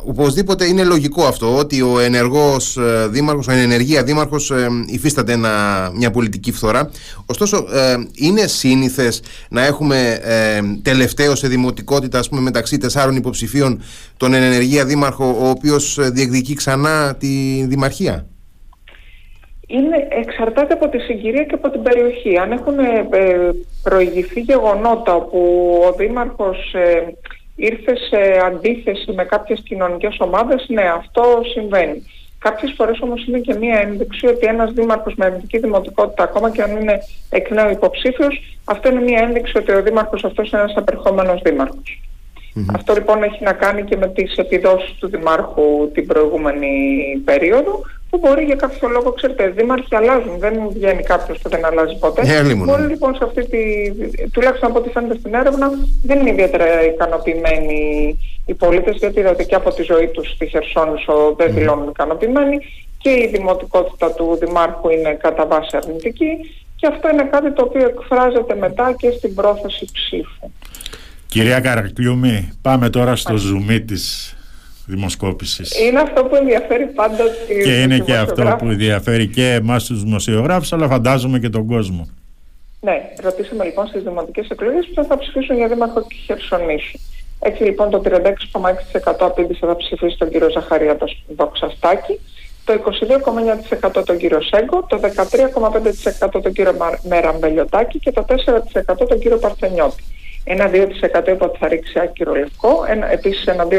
οπωσδήποτε 0.06 0.66
είναι 0.66 0.84
λογικό 0.84 1.26
αυτό 1.26 1.58
ότι 1.58 1.82
ο 1.82 2.00
ενεργός 2.00 2.78
ε, 2.78 3.08
δήμαρχος, 3.08 3.48
ο 3.48 3.52
ενεργεία 3.52 4.04
δήμαρχος 4.04 4.52
ε, 4.52 4.68
υφίσταται 4.86 5.32
ένα, 5.32 5.50
μια 5.96 6.12
πολιτική 6.12 6.52
φθορά. 6.52 6.90
Ωστόσο 7.26 7.66
είναι 8.14 8.48
σύνηθες 8.48 9.22
να 9.50 9.66
έχουμε 9.66 10.20
ε, 10.24 10.62
τελευταίο 10.82 11.36
σε 11.36 11.48
δημοτικότητα 11.48 12.20
ας 12.20 12.30
πούμε 12.30 12.42
μεταξύ 12.42 12.78
τεσσάρων 12.78 13.16
υποψηφίων 13.16 13.82
τον 14.18 14.34
ενεργεία 14.34 14.86
δήμαρχο 14.86 15.38
ο 15.42 15.50
οποίος 15.50 16.00
διεκδικεί 16.02 16.54
ξανά 16.54 17.16
τη 17.16 17.66
δημαρχία; 17.68 18.26
Είναι, 19.72 20.08
εξαρτάται 20.10 20.74
από 20.74 20.90
τη 20.90 21.00
συγκυρία 21.00 21.44
και 21.44 21.56
από 21.56 21.70
την 21.70 21.82
περιοχή. 21.82 22.38
Αν 22.38 22.52
έχουν 22.52 22.80
ε, 22.80 23.08
ε, 23.12 23.50
προηγηθεί 23.84 24.40
γεγονότα 24.40 25.16
όπου 25.16 25.40
ο 25.88 25.92
Δήμαρχος 25.92 26.74
ε, 26.74 27.14
ήρθε 27.56 27.96
σε 27.96 28.46
αντίθεση 28.46 29.12
με 29.12 29.24
κάποιες 29.24 29.62
κοινωνικές 29.64 30.16
ομάδες, 30.20 30.66
ναι, 30.68 30.84
αυτό 30.96 31.24
συμβαίνει. 31.54 32.04
Κάποιες 32.40 32.74
φορές 32.78 33.00
όμως 33.02 33.26
είναι 33.28 33.40
και 33.40 33.56
μία 33.56 33.80
ένδειξη 33.80 34.28
ότι 34.28 34.46
ένας 34.46 34.72
δήμαρχος 34.72 35.16
με 35.16 35.26
ελληνική 35.26 35.58
δημοτικότητα, 35.58 36.24
ακόμα 36.24 36.52
και 36.52 36.62
αν 36.62 36.82
είναι 36.82 37.00
εκ 37.30 37.50
νέου 37.50 37.70
υποψήφιος, 37.70 38.60
αυτό 38.66 38.90
είναι 38.90 39.02
μία 39.02 39.20
ένδειξη 39.20 39.58
ότι 39.58 39.72
ο 39.72 39.82
δήμαρχος 39.82 40.24
αυτός 40.24 40.52
είναι 40.52 40.62
ένας 40.62 40.76
απερχόμενος 40.76 41.42
Αυτό 42.74 42.94
λοιπόν 42.94 43.24
έχει 43.24 43.44
να 43.44 43.54
κάνει 43.54 43.84
και 43.84 43.98
με 43.98 44.08
τις 44.08 44.36
επιδόσεις 44.36 44.94
του 45.00 45.08
δημάρχου 45.08 45.90
την 45.94 46.08
προηγούμενη 46.08 46.72
περίοδο, 47.26 47.82
που 48.12 48.18
μπορεί 48.18 48.44
για 48.44 48.56
κάποιο 48.56 48.88
λόγο, 48.90 49.12
ξέρετε, 49.12 49.50
δήμαρχοι 49.50 49.96
αλλάζουν. 49.96 50.40
Δεν 50.40 50.54
βγαίνει 50.74 51.04
κάποιος 51.04 51.38
που 51.40 51.50
δεν 51.50 51.66
αλλάζει 51.66 51.98
ποτέ. 52.00 52.22
Yeah, 52.26 52.56
μπορεί 52.66 52.84
λοιπόν 52.84 53.16
σε 53.16 53.24
αυτή 53.24 53.42
τη. 53.50 53.62
τουλάχιστον 54.30 54.70
από 54.70 54.80
ό,τι 54.80 54.90
φαίνεται 54.90 55.18
στην 55.20 55.34
έρευνα, 55.34 55.72
δεν 56.04 56.20
είναι 56.20 56.30
ιδιαίτερα 56.30 56.86
ικανοποιημένοι 56.86 57.80
οι 58.46 58.54
πολίτες, 58.54 58.96
γιατί 58.96 59.20
είδατε 59.20 59.44
και 59.44 59.56
από 59.56 59.74
τη 59.74 59.84
ζωή 59.84 60.08
τους 60.08 60.32
στη 60.32 60.46
Χερσόνησο 60.48 61.36
δεν 61.38 61.54
δηλώνουν 61.54 61.90
ικανοποιημένοι 61.90 62.58
και 62.98 63.10
η 63.10 63.30
δημοτικότητα 63.34 64.12
του 64.14 64.38
Δημάρχου 64.42 64.90
είναι 64.90 65.18
κατά 65.22 65.46
βάση 65.46 65.78
αρνητική. 65.78 66.32
Και 66.76 66.88
αυτό 66.88 67.10
είναι 67.10 67.28
κάτι 67.32 67.54
το 67.54 67.64
οποίο 67.64 67.86
εκφράζεται 67.88 68.56
μετά 68.56 68.94
και 68.98 69.12
στην 69.12 69.36
πρόθεση 69.36 69.86
ψήφου. 69.94 70.52
Κυρία 71.28 71.60
Καρακλιούμη, 71.60 72.52
πάμε 72.62 72.90
τώρα 72.90 73.16
στο 73.16 73.38
ζουμί 73.38 73.82
της 73.82 74.36
δημοσκόπησης. 74.86 75.80
Είναι 75.80 76.00
αυτό 76.00 76.24
που 76.24 76.36
ενδιαφέρει 76.36 76.86
πάντα 76.86 77.24
Και 77.64 77.82
είναι 77.82 78.00
και 78.00 78.16
αυτό 78.16 78.56
που 78.60 78.66
ενδιαφέρει 78.66 79.28
και 79.28 79.54
εμάς 79.54 79.86
τους 79.86 80.04
δημοσιογράφους, 80.04 80.74
αλλά 80.74 80.88
φαντάζομαι 80.88 81.40
και 81.40 81.50
τον 81.50 81.66
κόσμο. 81.66 82.10
Ναι, 82.80 83.02
ρωτήσαμε 83.24 83.64
λοιπόν 83.64 83.88
στις 83.88 84.04
δημοτικές 84.04 84.50
εκλογές 84.50 84.90
που 84.96 85.04
θα 85.04 85.18
ψηφίσουν 85.18 85.56
για 85.56 85.68
δήμαρχο 85.68 86.02
και 86.02 86.16
Χερσονήσου. 86.26 87.00
Έτσι 87.40 87.64
λοιπόν 87.64 87.90
το 87.90 88.02
36,6% 88.06 89.14
απήντησε 89.20 89.66
θα 89.66 89.76
ψηφίσει 89.76 90.18
τον 90.18 90.30
κύριο 90.30 90.50
Ζαχαρία 90.50 90.98
Δοξαστάκη, 91.36 92.20
το 92.66 92.74
22,9% 93.88 94.04
τον 94.06 94.18
κύριο 94.18 94.42
Σέγκο, 94.42 94.86
το 94.90 95.00
13,5% 96.24 96.42
τον 96.42 96.54
κύριο 96.54 96.76
Μέρα 97.04 97.32
Μπελιωτάκη 97.40 98.00
και 98.00 98.12
το 98.12 98.26
4% 98.28 99.08
τον 99.08 99.20
κύριο 99.20 99.38
Παρθενιώτη. 99.38 100.04
Ένα 100.44 100.70
2% 100.74 101.28
είπε 101.28 101.44
ότι 101.44 101.58
θα 101.58 101.68
ρίξει 101.68 102.00
άκυρο 102.00 102.34
λευκό, 102.34 102.86
ένα, 102.88 103.12
επίσης 103.12 103.46
ένα 103.46 103.68
2,1% 103.70 103.78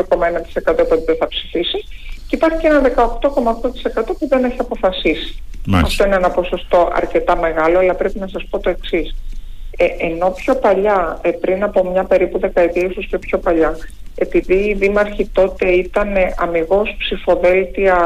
είπε 0.72 0.94
ότι 0.94 1.04
δεν 1.04 1.16
θα 1.16 1.28
ψηφίσει 1.28 1.84
και 2.32 2.36
υπάρχει 2.36 2.58
και 2.58 2.66
ένα 2.66 2.80
18,8% 2.80 4.04
που 4.18 4.28
δεν 4.28 4.44
έχει 4.44 4.60
αποφασίσει. 4.60 5.42
Μάλιστα. 5.66 5.86
Αυτό 5.88 6.04
είναι 6.04 6.14
ένα 6.14 6.30
ποσοστό 6.30 6.90
αρκετά 6.92 7.36
μεγάλο, 7.36 7.78
αλλά 7.78 7.94
πρέπει 7.94 8.18
να 8.18 8.26
σας 8.26 8.46
πω 8.50 8.58
το 8.58 8.70
εξής. 8.70 9.14
Ε, 9.76 9.86
ενώ 9.98 10.30
πιο 10.30 10.56
παλιά, 10.56 11.18
ε, 11.22 11.30
πριν 11.30 11.62
από 11.62 11.90
μια 11.90 12.04
περίπου 12.04 12.38
δεκαετία, 12.38 12.86
ίσως 12.90 13.06
και 13.06 13.18
πιο 13.18 13.38
παλιά, 13.38 13.76
επειδή 14.14 14.54
οι 14.54 14.74
δήμαρχοι 14.74 15.26
τότε 15.26 15.68
ήταν 15.68 16.14
αμυγός 16.36 16.96
ψηφοδέλτια 16.98 17.96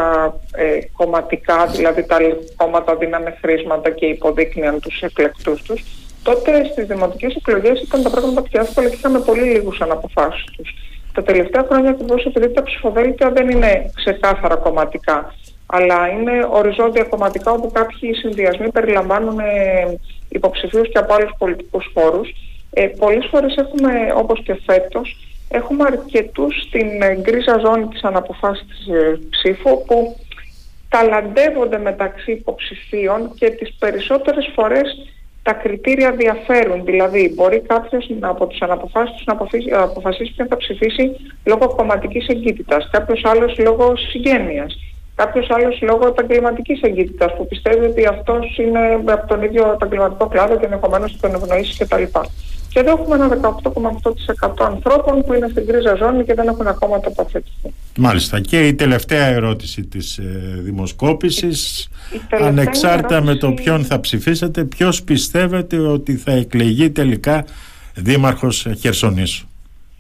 ε, 0.53 0.79
κομματικά, 0.93 1.67
δηλαδή 1.67 2.07
τα 2.07 2.17
κόμματα 2.57 2.97
δίνανε 2.97 3.37
χρήσματα 3.41 3.91
και 3.91 4.07
υποδείκνυαν 4.07 4.81
τους 4.81 5.03
εκλεκτούς 5.03 5.63
τους, 5.63 5.85
τότε 6.29 6.51
στις 6.71 6.87
δημοτικές 6.87 7.35
εκλογές 7.35 7.81
ήταν 7.81 8.03
τα 8.03 8.11
πράγματα 8.11 8.43
πιο 8.43 8.61
εύκολα 8.61 8.89
και 8.89 8.95
είχαμε 8.95 9.21
πολύ 9.21 9.43
λίγους 9.43 9.81
αναποφάσεις 9.81 10.45
τους. 10.57 10.75
Τα 11.13 11.23
τελευταία 11.23 11.65
χρόνια 11.69 11.91
ακριβώς 11.91 12.25
επειδή 12.25 12.53
τα 12.53 12.63
ψηφοδέλτια 12.63 13.31
δεν 13.31 13.51
είναι 13.51 13.91
ξεκάθαρα 13.95 14.57
κομματικά, 14.57 15.35
αλλά 15.67 16.09
είναι 16.09 16.47
οριζόντια 16.51 17.05
κομματικά 17.05 17.51
όπου 17.51 17.71
κάποιοι 17.73 18.15
συνδυασμοί 18.15 18.71
περιλαμβάνουν 18.71 19.39
ε, 19.39 19.45
υποψηφίους 20.29 20.89
και 20.89 20.99
από 20.99 21.15
άλλους 21.15 21.33
πολιτικούς 21.39 21.91
χώρους. 21.95 22.29
Ε, 22.71 22.87
πολλές 22.87 23.27
φορές 23.31 23.57
έχουμε, 23.57 23.91
όπως 24.17 24.43
και 24.43 24.61
φέτος, 24.67 25.17
έχουμε 25.49 25.85
αρκετούς 25.87 26.63
στην 26.67 27.03
ε, 27.03 27.15
γκρίζα 27.21 27.59
ζώνη 27.59 27.87
της 27.87 28.03
αναποφάσης 28.03 28.67
της 28.67 28.95
ε, 28.95 29.19
ψήφου 29.31 29.85
που 29.87 30.17
ταλαντεύονται 30.89 31.79
μεταξύ 31.79 32.33
υποψηφίων 32.33 33.35
και 33.35 33.51
τις 33.51 33.75
περισσότερες 33.79 34.51
φορές 34.55 34.89
τα 35.47 35.53
κριτήρια 35.53 36.11
διαφέρουν. 36.13 36.85
Δηλαδή, 36.85 37.33
μπορεί 37.35 37.61
κάποιος 37.61 38.11
από 38.21 38.47
τις 38.47 38.61
αναποφάσεις 38.61 39.17
του 39.17 39.25
να 39.27 39.83
αποφασίσει 39.83 40.33
ποιον 40.37 40.49
θα 40.49 40.57
ψηφίσει 40.57 41.17
λόγω 41.45 41.69
κομματικής 41.69 42.27
εγκύτητας, 42.27 42.89
κάποιος 42.93 43.25
άλλος 43.25 43.59
λόγω 43.59 43.97
συγγένειας, 43.97 44.79
κάποιος 45.15 45.51
άλλος 45.51 45.81
λόγω 45.83 46.07
επαγγελματικής 46.07 46.81
εγκύτητας 46.81 47.35
που 47.37 47.47
πιστεύει 47.47 47.85
ότι 47.87 48.07
αυτός 48.07 48.59
είναι 48.59 49.01
από 49.07 49.27
τον 49.27 49.43
ίδιο 49.43 49.73
επαγγελματικό 49.73 50.27
κλάδο 50.27 50.57
και 50.57 50.65
ενδεχομένως 50.65 51.17
τον 51.21 51.35
ευνοήσει 51.35 51.85
κτλ. 51.85 52.03
Και 52.77 52.83
εδώ 52.83 52.91
έχουμε 52.91 53.15
ένα 53.15 53.59
18,8% 54.45 54.49
ανθρώπων 54.59 55.23
που 55.25 55.33
είναι 55.33 55.49
στην 55.51 55.67
κρίζα 55.67 55.95
ζώνη 55.95 56.25
και 56.25 56.35
δεν 56.35 56.49
έχουν 56.49 56.67
ακόμα 56.67 57.01
τοποθετηθεί. 57.01 57.75
Μάλιστα. 57.99 58.41
Και 58.41 58.67
η 58.67 58.75
τελευταία 58.75 59.27
ερώτηση 59.27 59.85
της 59.85 60.19
ε, 60.19 60.59
δημοσκόπησης, 60.63 61.89
ανεξάρτητα 62.31 63.23
με 63.23 63.35
το 63.35 63.53
ποιον 63.53 63.85
θα 63.85 64.01
ψηφίσετε, 64.01 64.65
ποιος 64.65 65.03
πιστεύετε 65.03 65.79
ότι 65.79 66.17
θα 66.17 66.33
εκλεγεί 66.33 66.91
τελικά 66.91 67.45
δήμαρχος 67.95 68.67
Χερσονήσου; 68.79 69.47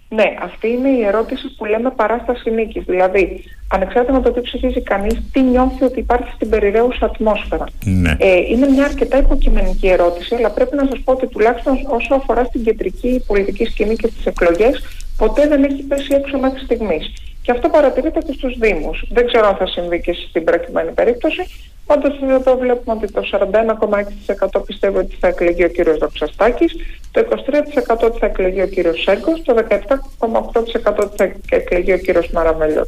Ναι, 0.08 0.34
αυτή 0.42 0.68
είναι 0.68 0.88
η 0.88 1.04
ερώτηση 1.04 1.54
που 1.56 1.64
λέμε 1.64 1.90
παράσταση 1.90 2.50
νίκης. 2.50 2.84
Δηλαδή, 2.84 3.44
ανεξάρτητα 3.68 4.12
με 4.12 4.22
το 4.22 4.30
τι 4.32 4.40
ψηφίζει 4.40 4.80
κανείς, 4.80 5.22
τι 5.32 5.42
νιώθει 5.42 5.84
ότι 5.84 5.98
υπάρχει 5.98 6.30
στην 6.34 6.48
περιραίουσα 6.48 7.04
ατμόσφαιρα. 7.06 7.64
Ναι. 7.84 8.16
Ε, 8.18 8.36
είναι 8.36 8.68
μια 8.68 8.84
αρκετά 8.84 9.18
υποκειμενική 9.18 9.88
ερώτηση, 9.88 10.34
αλλά 10.34 10.50
πρέπει 10.50 10.76
να 10.76 10.86
σας 10.90 11.00
πω 11.04 11.12
ότι 11.12 11.26
τουλάχιστον 11.26 11.78
όσο 11.88 12.14
αφορά 12.14 12.44
στην 12.44 12.64
κεντρική 12.64 13.22
πολιτική 13.26 13.64
σκηνή 13.64 13.96
και 13.96 14.06
στι 14.06 14.22
εκλογές, 14.25 14.82
ποτέ 15.16 15.48
δεν 15.48 15.64
έχει 15.64 15.82
πέσει 15.82 16.14
έξω 16.14 16.38
μέχρι 16.38 16.58
στιγμής. 16.64 17.12
Και 17.47 17.53
αυτό 17.53 17.69
παρατηρείται 17.69 18.21
και 18.21 18.33
στους 18.33 18.59
Δήμους. 18.59 19.05
Δεν 19.11 19.26
ξέρω 19.26 19.47
αν 19.47 19.57
θα 19.57 19.67
συμβεί 19.67 20.00
και 20.00 20.12
στην 20.12 20.45
προκειμένη 20.45 20.91
περίπτωση, 20.91 21.43
Πάντω 21.87 22.09
εδώ 22.35 22.57
βλέπουμε 22.57 22.97
ότι 23.03 23.12
το 23.12 23.23
41,6% 23.33 24.62
πιστεύει 24.67 24.99
ότι 24.99 25.17
θα 25.21 25.29
εκλεγεί 25.29 25.65
ο 25.65 25.69
κύριος 25.69 25.99
Δοξαστάκης, 25.99 26.76
το 27.11 27.21
23% 27.21 28.05
ότι 28.05 28.19
θα 28.19 28.26
εκλεγεί 28.26 28.62
ο 28.62 28.67
κύριος 28.67 29.03
Σέγκος, 29.03 29.43
το 29.43 29.55
17,8% 29.55 30.97
ότι 30.99 31.17
θα 31.17 31.35
εκλεγεί 31.49 31.93
ο 31.93 31.99
κύριος 31.99 32.31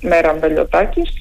Μέρα 0.01 0.33
Μπελιωτάκης. 0.33 1.13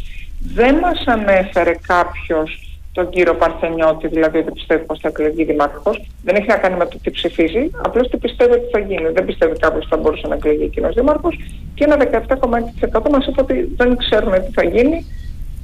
Δεν 0.53 0.75
μας 0.75 1.03
ανέφερε 1.05 1.75
κάποιος 1.87 2.66
τον 2.97 3.09
κύριο 3.09 3.35
Παρθενιώτη, 3.35 4.07
δηλαδή 4.07 4.37
ότι 4.37 4.51
πιστεύει 4.51 4.83
πως 4.85 4.99
θα 5.01 5.07
εκλεγεί 5.07 5.43
δημάρχος. 5.43 5.95
Δεν 6.23 6.35
έχει 6.35 6.47
να 6.47 6.57
κάνει 6.63 6.75
με 6.75 6.85
το 6.85 6.97
τι 7.03 7.09
ψηφίζει, 7.11 7.63
απλώς 7.85 8.09
τι 8.09 8.17
πιστεύει 8.17 8.51
ότι 8.51 8.67
θα 8.71 8.79
γίνει. 8.79 9.07
Δεν 9.17 9.25
πιστεύει 9.25 9.55
κάποιος 9.59 9.83
ότι 9.85 9.93
θα 9.93 9.97
μπορούσε 9.97 10.27
να 10.27 10.35
εκλεγεί 10.35 10.63
εκείνος 10.63 10.93
δήμαρχος 10.93 11.35
και 11.73 11.83
ένα 11.83 11.95
17,6% 11.97 13.09
μας 13.11 13.25
είπε 13.27 13.41
ότι 13.41 13.73
δεν 13.75 13.97
ξέρουν 13.97 14.33
τι 14.33 14.51
θα 14.53 14.63
γίνει 14.63 15.05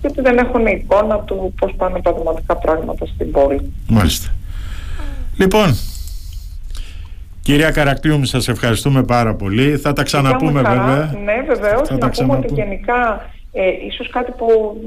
γιατί 0.01 0.21
δεν 0.21 0.37
έχουν 0.37 0.65
εικόνα 0.65 1.19
του 1.19 1.53
πώς 1.59 1.73
πάνε 1.77 2.01
τα 2.01 2.13
δημοτικά 2.13 2.55
πράγματα 2.55 3.05
στην 3.05 3.31
πόλη. 3.31 3.73
Μάλιστα. 3.87 4.29
Λοιπόν, 5.37 5.77
Κυρία 7.41 7.71
Καρακτήου, 7.71 8.25
σας 8.25 8.47
ευχαριστούμε 8.47 9.03
πάρα 9.03 9.35
πολύ. 9.35 9.77
Θα 9.77 9.93
τα 9.93 10.03
ξαναπούμε 10.03 10.61
βέβαια. 10.61 11.15
Ναι, 11.23 11.33
βεβαίως. 11.47 11.87
Θα 11.87 11.97
να 11.97 12.09
πούμε 12.09 12.35
ότι 12.35 12.53
γενικά, 12.53 13.29
ε, 13.55 13.85
ίσως 13.85 14.09
κάτι 14.09 14.31
που 14.31 14.77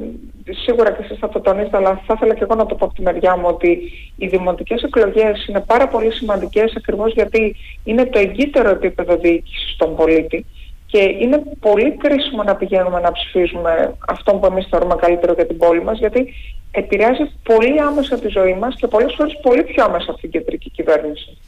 σίγουρα 0.64 0.90
και 0.92 1.02
εσείς 1.02 1.18
θα 1.18 1.28
το 1.28 1.40
τονίσετε, 1.40 1.76
αλλά 1.76 2.02
θα 2.06 2.14
ήθελα 2.16 2.34
και 2.34 2.42
εγώ 2.42 2.54
να 2.54 2.66
το 2.66 2.74
πω 2.74 2.84
από 2.84 2.94
τη 2.94 3.02
μεριά 3.02 3.36
μου, 3.36 3.46
ότι 3.46 3.92
οι 4.16 4.26
δημοτικές 4.26 4.82
εκλογές 4.82 5.46
είναι 5.46 5.60
πάρα 5.60 5.88
πολύ 5.88 6.12
σημαντικές 6.12 6.74
ακριβώς 6.76 7.12
γιατί 7.12 7.56
είναι 7.84 8.04
το 8.06 8.18
εγκύτερο 8.18 8.70
επίπεδο 8.70 9.16
διοίκησης 9.16 9.72
στον 9.74 9.96
πολίτη. 9.96 10.46
Και 10.86 10.98
είναι 11.20 11.42
πολύ 11.60 11.96
κρίσιμο 11.96 12.42
να 12.42 12.56
πηγαίνουμε 12.56 13.00
να 13.00 13.12
ψηφίζουμε 13.12 13.94
αυτό 14.08 14.34
που 14.34 14.46
εμείς 14.46 14.66
θεωρούμε 14.70 14.94
καλύτερο 14.94 15.32
για 15.32 15.46
την 15.46 15.58
πόλη 15.58 15.82
μας, 15.82 15.98
γιατί 15.98 16.34
επηρεάζει 16.70 17.30
πολύ 17.42 17.80
άμεσα 17.80 18.18
τη 18.18 18.28
ζωή 18.28 18.54
μας 18.54 18.74
και 18.74 18.86
πολλές 18.86 19.14
φορές 19.16 19.38
πολύ 19.42 19.62
πιο 19.62 19.84
άμεσα 19.84 20.10
από 20.10 20.20
την 20.20 20.30
κεντρική 20.30 20.70
κυβέρνηση. 20.70 21.38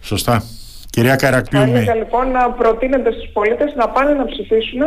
Σωστά. 0.00 0.42
Κυρία 0.90 1.16
Καρακτήου. 1.16 1.58
Θα 1.58 1.66
ήθελα 1.66 1.94
λοιπόν 1.94 2.30
να 2.30 2.50
προτείνετε 2.50 3.12
στους 3.12 3.28
πολίτες 3.32 3.74
να 3.74 3.88
πάνε 3.88 4.12
να 4.12 4.24
ψηφίσουν 4.24 4.80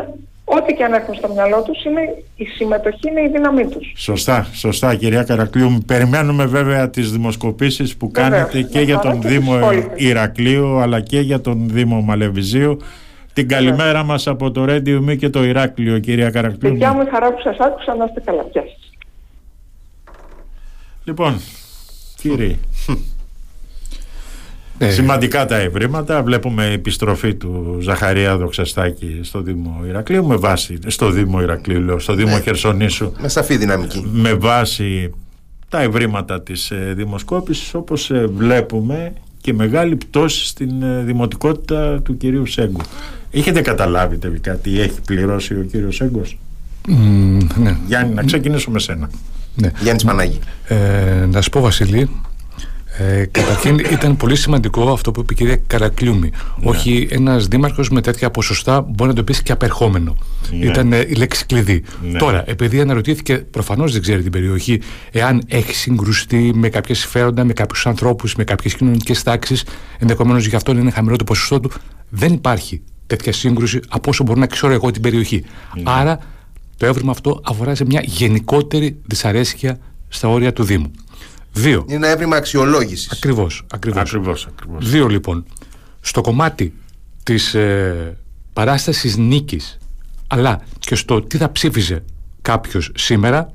ό,τι 0.50 0.74
και 0.74 0.84
αν 0.84 0.94
έχουν 0.94 1.16
στο 1.16 1.28
μυαλό 1.34 1.64
τους, 1.64 1.84
είναι, 1.84 2.02
η 2.36 2.46
συμμετοχή 2.46 3.10
είναι 3.10 3.22
η 3.22 3.28
δύναμή 3.28 3.68
τους. 3.68 3.94
Σωστά, 3.96 4.48
σωστά 4.54 4.96
κυρία 4.96 5.24
Καρακλείου. 5.24 5.84
Περιμένουμε 5.86 6.46
βέβαια 6.46 6.90
τις 6.90 7.12
δημοσκοπήσεις 7.12 7.98
που 7.98 8.12
κάνετε 8.12 8.62
και 8.62 8.80
για 8.80 9.00
τον 9.00 9.22
Δήμο 9.22 9.60
Ηρακλείου 9.96 10.80
αλλά 10.80 11.00
και 11.00 11.20
για 11.20 11.42
τον 11.42 11.70
Δήμο 11.70 12.02
Μαλεβιζίου. 12.02 12.78
Την 13.34 13.48
καλημέρα 13.48 14.04
μας 14.04 14.28
από 14.28 14.52
το 14.52 14.66
Ρέντιο 14.66 15.02
Μη 15.02 15.18
και 15.18 15.30
το 15.30 15.44
Ηράκλειο, 15.44 16.00
κυρία 16.00 16.30
Καρακτήρου. 16.30 16.74
Δικιά 16.74 16.94
μου 16.94 17.08
χαρά 17.12 17.34
που 17.34 17.42
σας 17.42 17.58
άκουσα, 17.60 17.96
να 17.96 18.06
είστε 18.06 18.22
καλά. 18.26 18.46
Γεια 18.52 18.62
σας. 18.62 18.92
Λοιπόν, 21.04 21.42
κύριε, 22.18 22.58
ναι. 24.80 24.90
σημαντικά 24.90 25.46
τα 25.46 25.56
ευρήματα. 25.56 26.24
Βλέπουμε 26.24 26.66
επιστροφή 26.66 27.36
του 27.36 27.78
Ζαχαρία 27.82 28.38
Δοξαστάκη 28.38 29.20
στο 29.24 29.42
Δήμο 29.42 29.84
Ηρακλείου 29.88 30.26
με 30.26 30.36
βάση, 30.36 30.80
στο 30.88 31.10
Δήμο 31.10 31.42
Ηρακλείου, 31.42 31.82
λέω, 31.82 32.00
στο 32.00 32.14
Δήμο 32.14 32.36
ναι. 32.36 32.42
Χερσονήσου. 32.42 33.12
Με 33.22 33.28
σαφή 33.28 33.58
δυναμική. 33.58 34.10
Με 34.14 34.34
βάση 34.34 35.14
τα 35.70 35.82
ευρήματα 35.82 36.42
της 36.42 36.72
ε, 36.72 36.94
δημοσκόπησης 36.96 37.74
όπως 37.74 38.12
ε, 38.12 38.28
βλέπουμε 38.28 39.14
και 39.42 39.54
μεγάλη 39.54 39.96
πτώση 39.96 40.46
στην 40.46 40.84
ε, 40.84 41.04
δημοτικότητα 41.04 42.02
του 42.02 42.18
κυρίου 42.18 42.46
Σέγκου. 42.46 42.82
Έχετε 43.32 43.62
καταλάβει 43.62 44.18
τελικά 44.18 44.56
τι 44.56 44.80
έχει 44.80 45.02
πληρώσει 45.06 45.54
ο 45.54 45.66
κύριος 45.72 45.96
Σέγκος; 45.96 46.38
Mm, 46.90 47.48
ναι. 47.56 47.78
Γιάννη, 47.88 48.14
να 48.14 48.24
ξεκινήσω 48.24 48.72
με 48.72 48.80
σένα. 48.80 49.10
Ναι. 49.56 49.72
Γιάννης 49.80 50.04
Πανάγη. 50.04 50.40
Ε, 50.68 51.26
να 51.32 51.42
σου 51.42 51.50
πω 51.50 51.62
Βασιλή, 51.62 52.10
ε, 52.98 53.26
καταρχήν 53.26 53.80
ήταν 53.80 54.18
πολύ 54.18 54.36
σημαντικό 54.36 54.92
αυτό 54.92 55.12
που 55.12 55.20
είπε 55.20 55.34
η 55.34 55.36
κυρία 55.36 55.60
Καρακλιούμη. 55.68 56.32
Ναι. 56.60 56.70
Όχι 56.70 57.08
ένας 57.10 57.48
δήμαρχος 57.48 57.90
με 57.90 58.02
τέτοια 58.02 58.32
ποσοστά 58.32 58.82
μπορεί 58.82 59.10
να 59.10 59.16
το 59.16 59.24
πεις 59.24 59.42
και 59.42 59.52
απερχόμενο. 59.52 60.16
Ναι. 60.60 60.66
Ήταν 60.66 60.94
ε, 60.94 61.06
η 61.08 61.14
λέξη 61.14 61.46
κλειδί. 61.46 61.84
Ναι. 62.12 62.18
Τώρα, 62.18 62.44
επειδή 62.48 62.80
αναρωτήθηκε, 62.80 63.38
προφανώς 63.38 63.92
δεν 63.92 64.02
ξέρει 64.02 64.22
την 64.22 64.32
περιοχή, 64.32 64.82
εάν 65.12 65.44
έχει 65.48 65.76
συγκρουστεί 65.76 66.52
με 66.56 66.70
κάποια 66.70 66.96
συμφέροντα, 66.96 67.44
με 67.44 67.54
κάποιους 67.54 67.88
ανθρώπους, 67.88 68.36
με 68.36 68.44
κάποιες 68.44 68.76
κοινωνικές 68.76 69.24
τάξεις, 69.24 69.64
ενδεχομένως 70.00 70.46
γι' 70.46 70.56
αυτό 70.56 70.72
είναι 70.72 70.92
χαμηλό 70.92 71.16
το 71.16 71.24
ποσοστό 71.24 71.60
του. 71.60 71.72
Δεν 72.10 72.34
υπάρχει 72.34 72.82
τέτοια 73.08 73.34
σύγκρουση 73.34 73.80
από 73.88 74.10
όσο 74.10 74.24
μπορώ 74.24 74.40
να 74.40 74.46
ξέρω 74.46 74.74
εγώ 74.74 74.92
την 74.92 75.02
περιοχή. 75.02 75.44
Άρα 75.84 76.20
το 76.78 76.86
έβριμα 76.86 77.12
αυτό 77.12 77.42
αφορά 77.46 77.76
σε 77.76 77.86
μια 77.86 78.02
γενικότερη 78.06 78.98
δυσαρέσκεια 79.06 79.80
στα 80.08 80.28
όρια 80.28 80.54
του 80.54 80.64
Δήμου. 80.64 80.92
Δύο. 81.54 81.86
Είναι 81.88 81.96
ένα 81.96 82.08
έβριμα 82.08 82.36
αξιολόγησης. 82.36 83.12
Ακριβώς. 83.12 83.64
Ακριβώς. 84.48 84.90
Δύο 84.90 85.08
λοιπόν. 85.08 85.46
Στο 86.02 86.22
κομμάτι 86.22 86.74
της 87.24 87.54
ε, 87.54 88.18
παράστασης 88.54 89.18
νίκης 89.18 89.78
αλλά 90.28 90.62
και 90.80 90.96
στο 90.96 91.22
τι 91.22 91.38
θα 91.38 91.52
ψήφιζε 91.52 92.04
κάποιος 92.42 92.92
σήμερα, 92.96 93.52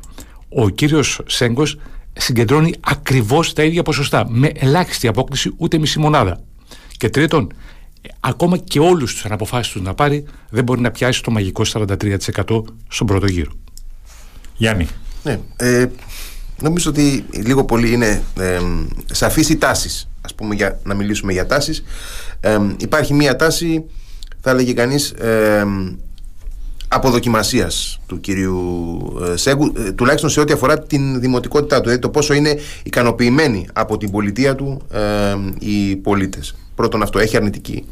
ο 0.49 0.69
κύριος 0.69 1.21
Σέγκος 1.27 1.79
συγκεντρώνει 2.13 2.75
ακριβώς 2.81 3.53
τα 3.53 3.63
ίδια 3.63 3.83
ποσοστά, 3.83 4.27
με 4.29 4.51
ελάχιστη 4.55 5.07
απόκληση, 5.07 5.55
ούτε 5.57 5.79
μισή 5.79 5.99
μονάδα. 5.99 6.41
Και 6.97 7.09
τρίτον, 7.09 7.53
ακόμα 8.21 8.57
και 8.57 8.79
όλους 8.79 9.15
του 9.15 9.23
αναποφάσεις 9.25 9.73
τους 9.73 9.83
να 9.83 9.95
πάρει, 9.95 10.25
δεν 10.51 10.65
μπορεί 10.65 10.81
να 10.81 10.91
πιάσει 10.91 11.23
το 11.23 11.31
μαγικό 11.31 11.63
43% 11.65 12.63
στον 12.89 13.07
πρώτο 13.07 13.27
γύρο. 13.27 13.53
Γιάννη. 14.57 14.87
Ναι, 15.23 15.41
ε, 15.57 15.87
νομίζω 16.63 16.91
ότι 16.91 17.25
λίγο 17.31 17.65
πολύ 17.65 17.93
είναι 17.93 18.23
ε, 18.39 18.61
σαφείς 19.13 19.49
οι 19.49 19.57
τάσεις. 19.57 20.09
Ας 20.21 20.35
πούμε 20.35 20.55
για, 20.55 20.79
να 20.85 20.95
μιλήσουμε 20.95 21.33
για 21.33 21.47
τάσεις. 21.47 21.85
Ε, 22.41 22.59
υπάρχει 22.77 23.15
μία 23.15 23.37
τάση 23.37 23.85
θα 24.43 24.51
έλεγε 24.51 24.73
κανείς 24.73 25.11
ε, 25.11 25.67
αποδοκιμασίας 26.89 28.01
του 28.07 28.21
κυρίου 28.21 28.99
ε, 29.33 29.37
Σέγκου 29.37 29.73
ε, 29.77 29.93
τουλάχιστον 29.93 30.31
σε 30.31 30.41
ό,τι 30.41 30.53
αφορά 30.53 30.79
την 30.79 31.21
δημοτικότητά 31.21 31.77
του 31.77 31.83
δηλαδή 31.83 32.01
το 32.01 32.09
πόσο 32.09 32.35
είναι 32.35 32.59
ικανοποιημένοι 32.83 33.67
από 33.73 33.97
την 33.97 34.11
πολιτεία 34.11 34.55
του 34.55 34.83
οι 35.59 35.97
πολίτες. 35.97 36.55
Πρώτον 36.75 37.03
αυτό 37.03 37.19
έχει 37.19 37.37
αρνητική 37.37 37.85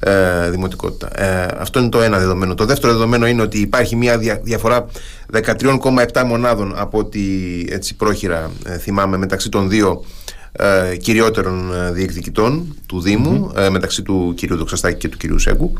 ε, 0.00 0.50
δημοτικότητα. 0.50 1.22
Ε, 1.22 1.48
αυτό 1.58 1.80
είναι 1.80 1.88
το 1.88 2.00
ένα 2.00 2.18
δεδομένο. 2.18 2.54
Το 2.54 2.64
δεύτερο 2.64 2.92
δεδομένο 2.92 3.26
είναι 3.26 3.42
ότι 3.42 3.58
υπάρχει 3.58 3.96
μια 3.96 4.18
διαφορά 4.42 4.86
13,7 5.32 6.24
μονάδων 6.26 6.72
από 6.76 6.98
ό,τι 6.98 7.20
έτσι 7.68 7.94
πρόχειρα 7.96 8.50
ε, 8.64 8.78
θυμάμαι 8.78 9.16
μεταξύ 9.16 9.48
των 9.48 9.68
δύο 9.68 10.04
ε, 10.52 10.96
κυριότερων 10.96 11.74
ε, 11.74 11.92
διεκδικητών 11.92 12.76
του 12.86 13.00
Δήμου, 13.00 13.52
μεταξύ 13.70 14.02
του 14.02 14.32
κυρίου 14.36 14.56
Δοξαστάκη 14.56 14.98
και 14.98 15.08
του 15.08 15.16
κυρίου 15.16 15.38
Σέγκου. 15.38 15.72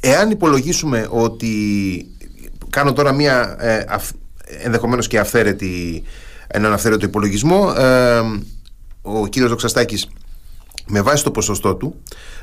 εάν 0.00 0.30
υπολογίσουμε 0.30 1.06
ότι 1.10 1.54
κάνω 2.70 2.92
τώρα 2.92 3.12
μια 3.12 3.56
ενδεχομένως 4.62 5.06
και 5.06 5.18
αυθαίρετη, 5.18 6.02
έναν 6.46 6.72
αυθαίρετο 6.72 7.06
υπολογισμό 7.06 7.72
ο 9.02 9.26
κύριος 9.26 9.50
Δοξαστάκης 9.50 10.08
με 10.90 11.00
βάση 11.00 11.24
το 11.24 11.30
ποσοστό 11.30 11.74
του 11.74 11.94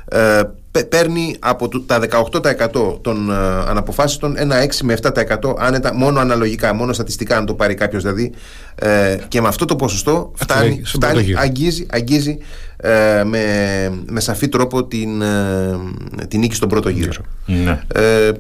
ε, 0.08 0.42
παίρνει 0.90 1.36
από 1.40 1.80
τα 1.80 2.00
18% 2.32 3.02
των 3.02 3.32
ε, 3.32 3.34
αναποφάσεων 3.68 4.38
ένα 4.38 4.56
6 4.66 4.76
με 4.84 4.98
7% 5.02 5.54
άνετα 5.58 5.94
μόνο 5.94 6.20
αναλογικά, 6.20 6.74
μόνο 6.74 6.94
στατιστικά 6.94 7.38
αν 7.38 7.46
το 7.46 7.54
πάρει 7.54 7.74
κάποιος 7.74 8.02
δηλαδή 8.02 8.34
ε, 8.76 9.18
και 9.28 9.42
με 9.42 9.48
αυτό 9.48 9.66
το 9.66 9.76
ποσοστό 9.76 10.32
φτάνει, 10.36 10.82
φτάνει 10.86 11.34
αγγίζει, 11.38 11.86
αγγίζει 11.90 12.38
ε, 12.78 13.24
με, 13.24 13.44
με 14.06 14.20
σαφή 14.20 14.50
τρόπο 14.50 14.86
την, 14.86 15.22
ε, 15.22 15.80
την 16.28 16.40
νίκη 16.40 16.56
στον 16.56 16.70
πρώτο 16.70 16.90
γύρο. 16.90 17.12
Ναι. 17.46 17.82
Ε, 17.94 18.32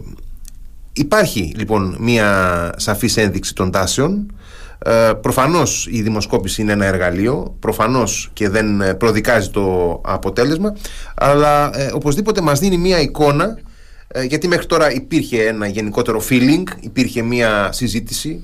υπάρχει 0.94 1.54
λοιπόν 1.56 1.98
μια 2.00 2.72
σαφής 2.78 3.18
ένδειξη 3.18 3.56
των 3.56 3.72
τάσεων 3.72 4.32
ε, 4.80 5.12
προφανώς 5.22 5.88
η 5.92 6.02
δημοσκόπηση 6.02 6.62
είναι 6.62 6.72
ένα 6.72 6.86
εργαλείο, 6.86 7.56
προφανώς 7.60 8.30
και 8.34 8.50
δεν 8.50 8.82
ε, 8.82 8.94
προδικάζει 8.94 9.50
το 9.50 10.00
αποτέλεσμα, 10.06 10.76
αλλά 11.16 11.80
ε, 11.80 11.92
οπωσδήποτε 11.94 12.42
μας 12.42 12.60
δίνει 12.60 12.78
μία 12.78 13.00
εικόνα 13.00 13.60
ε, 14.08 14.24
γιατί 14.24 14.48
μέχρι 14.48 14.66
τώρα 14.66 14.92
υπήρχε 14.92 15.44
ένα 15.44 15.68
γενικότερο 15.68 16.22
feeling, 16.30 16.64
υπήρχε 16.80 17.22
μία 17.22 17.70
συζήτηση 17.72 18.44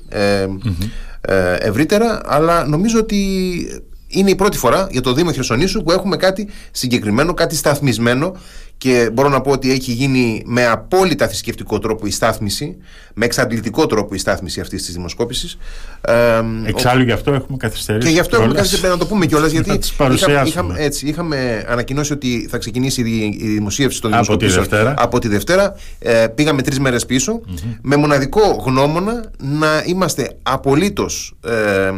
ευρύτερα, 1.58 2.20
αλλά 2.24 2.66
νομίζω 2.66 2.98
ότι 2.98 3.16
είναι 4.06 4.30
η 4.30 4.34
πρώτη 4.34 4.56
φορά 4.56 4.88
για 4.90 5.00
το 5.00 5.12
Δήμο 5.12 5.32
Χερσονήσου 5.32 5.82
που 5.82 5.92
έχουμε 5.92 6.16
κάτι 6.16 6.48
συγκεκριμένο, 6.70 7.34
κάτι 7.34 7.56
σταθμισμένο 7.56 8.36
και 8.84 9.10
μπορώ 9.12 9.28
να 9.28 9.40
πω 9.40 9.50
ότι 9.50 9.70
έχει 9.70 9.92
γίνει 9.92 10.42
με 10.46 10.66
απόλυτα 10.66 11.26
θρησκευτικό 11.26 11.78
τρόπο 11.78 12.06
η 12.06 12.10
στάθμιση, 12.10 12.76
με 13.14 13.24
εξαντλητικό 13.24 13.86
τρόπο 13.86 14.14
η 14.14 14.18
στάθμιση 14.18 14.60
αυτής 14.60 14.84
της 14.84 14.94
δημοσκόπησης. 14.94 15.58
Ε, 16.00 16.12
Εξάλλου 16.64 17.02
γι' 17.02 17.12
αυτό 17.12 17.32
έχουμε 17.32 17.56
καθυστερήσει. 17.56 18.06
Και 18.06 18.12
γι' 18.12 18.20
αυτό 18.20 18.36
έχουμε 18.36 18.54
καθυστερήσει, 18.54 18.88
να 18.88 18.98
το 18.98 19.06
πούμε 19.06 19.26
κιόλας, 19.26 19.50
γιατί 19.50 19.78
είχα, 20.12 20.44
είχαμε, 20.44 20.74
έτσι, 20.78 21.06
είχαμε 21.06 21.64
ανακοινώσει 21.68 22.12
ότι 22.12 22.46
θα 22.50 22.58
ξεκινήσει 22.58 23.00
η, 23.00 23.48
δημοσίευση 23.48 24.00
των 24.00 24.10
δημοσκοπήσεων 24.10 24.66
από 24.96 25.18
τη 25.18 25.28
Δευτέρα. 25.28 25.76
Ε, 25.98 26.26
πήγαμε 26.34 26.62
τρεις 26.62 26.78
μέρες 26.78 27.06
με 27.82 27.96
μοναδικό 27.96 28.62
γνώμονα 28.64 29.30
να 29.38 29.82
είμαστε 29.86 30.36
απολύτως 30.42 31.36
ε, 31.44 31.50
ε, 31.50 31.92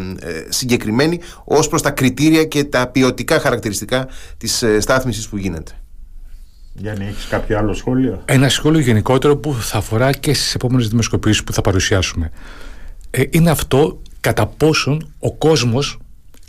συγκεκριμένοι 0.49 1.21
ως 1.45 1.69
προς 1.69 1.83
τα 1.83 1.91
κριτήρια 1.91 2.45
και 2.45 2.65
τα 2.65 2.87
ποιοτικά 2.87 3.41
χαρακτηριστικά 3.41 4.09
της 4.37 4.63
ε, 4.63 4.81
στάθμισης 4.81 5.29
που 5.29 5.37
γίνεται. 5.37 5.73
Γιάννη, 6.79 7.07
έχεις 7.07 7.27
κάποιο 7.27 7.59
άλλο 7.59 7.75
σχόλιο; 7.75 8.23
Ένα 8.25 8.49
σχόλιο 8.49 8.81
γενικότερο 8.81 9.37
που 9.37 9.55
θα 9.55 9.79
αφορά 9.79 10.12
και 10.12 10.35
στις 10.35 10.55
επόμενες 10.55 10.89
δημοσκοπήσεις 10.89 11.45
που 11.45 11.53
θα 11.53 11.61
παρουσιάσουμε. 11.61 12.31
Ε, 13.11 13.23
είναι 13.31 13.51
αυτό 13.51 14.01
κατά 14.21 14.47
πόσον 14.47 15.12
ο 15.19 15.33
κόσμος 15.33 15.99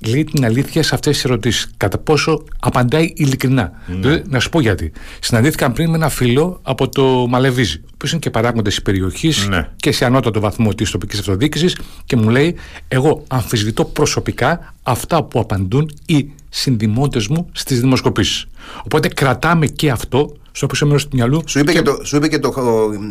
λέει 0.06 0.24
την 0.24 0.46
αλήθεια 0.46 0.84
σε 0.84 0.96
αυτές 0.96 1.13
τις 1.13 1.26
ερωτήσεις. 1.26 1.72
Κατά 1.78 1.98
πόσο 1.98 2.44
απαντάει 2.60 3.13
ειλικρινά. 3.16 3.72
Ναι. 3.88 3.96
Δηλαδή, 3.96 4.24
να 4.30 4.40
σου 4.40 4.50
πω 4.50 4.60
γιατί. 4.62 4.92
Συναντήθηκα 5.20 5.72
πριν 5.72 5.90
με 5.90 5.96
ένα 5.96 6.10
φίλο 6.10 6.60
από 6.63 6.90
το 6.90 7.28
Μαλεβίζη, 7.28 7.80
που 7.98 8.08
είναι 8.08 8.20
και 8.20 8.30
παράγοντε 8.30 8.70
της 8.70 8.82
περιοχής 8.82 9.48
ναι. 9.48 9.70
και 9.76 9.92
σε 9.92 10.06
ανώτατο 10.06 10.40
βαθμό 10.40 10.74
της 10.74 10.92
τοπικής 10.92 11.20
αυτοδιοίκησης, 11.20 11.78
και 12.06 12.16
μου 12.16 12.30
λέει: 12.30 12.56
Εγώ 12.88 13.24
αμφισβητώ 13.28 13.86
προσωπικά 13.86 14.74
αυτά 14.84 15.24
που 15.24 15.40
απαντούν 15.40 15.92
οι 16.06 16.32
συνδημότε 16.58 17.22
μου 17.30 17.50
στις 17.52 17.80
δημοσκοπήσεις. 17.80 18.46
Οπότε 18.84 19.08
κρατάμε 19.08 19.67
και 19.67 19.89
αυτό 19.89 20.36
στο 20.52 20.67
πίσω 20.67 20.86
μέρο 20.86 21.00
του 21.00 21.10
μυαλού. 21.13 21.41
Σου 21.46 21.60
είπε, 21.60 21.72
και... 21.72 21.82
το, 21.82 22.00
σου 22.04 22.15
είπε 22.15 22.28
και, 22.28 22.39
το, 22.39 22.54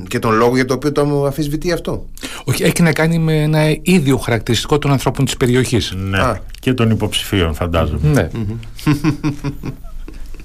και 0.09 0.19
τον 0.19 0.35
λόγο 0.35 0.55
για 0.55 0.65
το 0.65 0.75
οποίο 0.75 0.93
το 0.93 1.25
αφισβητεί 1.25 1.73
αυτό. 1.73 2.07
Όχι, 2.45 2.63
έχει 2.63 2.83
να 2.83 2.93
κάνει 2.93 3.19
με 3.19 3.43
ένα 3.43 3.77
ίδιο 3.83 4.17
χαρακτηριστικό 4.17 4.79
των 4.79 4.91
ανθρώπων 4.91 5.25
της 5.25 5.37
περιοχής. 5.37 5.95
Ναι. 5.97 6.41
Και 6.61 6.73
των 6.73 6.91
υποψηφίων, 6.91 7.55
φαντάζομαι. 7.55 8.09
Ναι. 8.09 8.29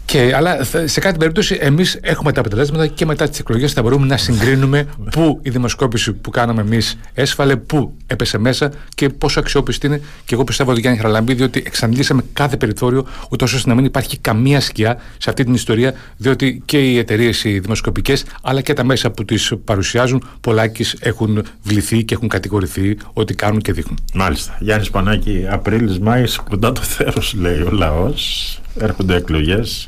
Και, 0.05 0.33
αλλά 0.35 0.63
σε 0.85 0.99
κάθε 0.99 1.17
περίπτωση 1.17 1.57
εμείς 1.61 1.99
έχουμε 2.01 2.31
τα 2.31 2.39
αποτελέσματα 2.39 2.87
και 2.87 3.05
μετά 3.05 3.29
τις 3.29 3.39
εκλογές 3.39 3.73
θα 3.73 3.81
μπορούμε 3.81 4.05
να 4.05 4.17
συγκρίνουμε 4.17 4.87
πού 5.11 5.39
η 5.41 5.49
δημοσκόπηση 5.49 6.13
που 6.13 6.29
κάναμε 6.29 6.61
εμείς 6.61 6.97
έσφαλε, 7.13 7.55
πού 7.55 7.93
έπεσε 8.07 8.37
μέσα 8.37 8.71
και 8.95 9.09
πόσο 9.09 9.39
αξιόπιστη 9.39 9.87
είναι. 9.87 10.01
Και 10.25 10.33
εγώ 10.33 10.43
πιστεύω 10.43 10.71
ότι 10.71 10.79
Γιάννη 10.79 10.99
Χαραλαμπίδη 10.99 11.43
ότι 11.43 11.63
εξαντλήσαμε 11.65 12.23
κάθε 12.33 12.57
περιθώριο, 12.57 13.05
ούτως 13.29 13.53
ώστε 13.53 13.69
να 13.69 13.75
μην 13.75 13.85
υπάρχει 13.85 14.17
καμία 14.17 14.61
σκιά 14.61 14.97
σε 15.17 15.29
αυτή 15.29 15.43
την 15.43 15.53
ιστορία, 15.53 15.93
διότι 16.17 16.61
και 16.65 16.77
οι 16.77 16.97
εταιρείες 16.97 17.43
οι 17.43 17.59
δημοσκοπικές, 17.59 18.25
αλλά 18.41 18.61
και 18.61 18.73
τα 18.73 18.83
μέσα 18.83 19.11
που 19.11 19.25
τις 19.25 19.53
παρουσιάζουν, 19.65 20.23
πολλάκις 20.41 20.95
έχουν 20.99 21.43
βληθεί 21.63 22.03
και 22.03 22.13
έχουν 22.13 22.27
κατηγορηθεί 22.27 22.97
ότι 23.13 23.35
κάνουν 23.35 23.61
και 23.61 23.73
δείχνουν. 23.73 23.97
Μάλιστα. 24.13 24.57
Γιάννης 24.59 24.89
Πανάκη, 24.89 25.45
Απρίλη-Μάη, 25.49 26.23
κοντά 26.49 26.71
το 26.71 26.81
θέρος, 26.81 27.33
λέει 27.33 27.61
ο 27.61 27.69
λαός. 27.71 28.60
Έρχονται 28.79 29.15
εκλογές 29.15 29.87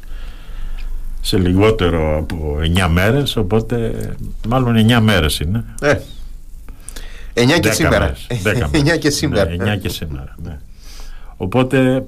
σε 1.21 1.37
λιγότερο 1.37 2.17
από 2.17 2.57
9 2.75 2.87
μέρες 2.89 3.35
οπότε 3.35 3.93
μάλλον 4.47 4.75
9 4.89 4.99
μέρες 5.01 5.39
είναι. 5.39 5.63
Ε, 5.81 5.95
9 7.33 7.59
και 7.59 7.71
σήμερα. 7.71 8.15
9 8.73 8.97
και 8.99 9.09
σήμερα. 9.09 9.47
9 9.75 9.79
και 9.81 9.89
σήμερα 9.89 10.35
ναι. 10.43 10.59
οπότε 11.37 12.05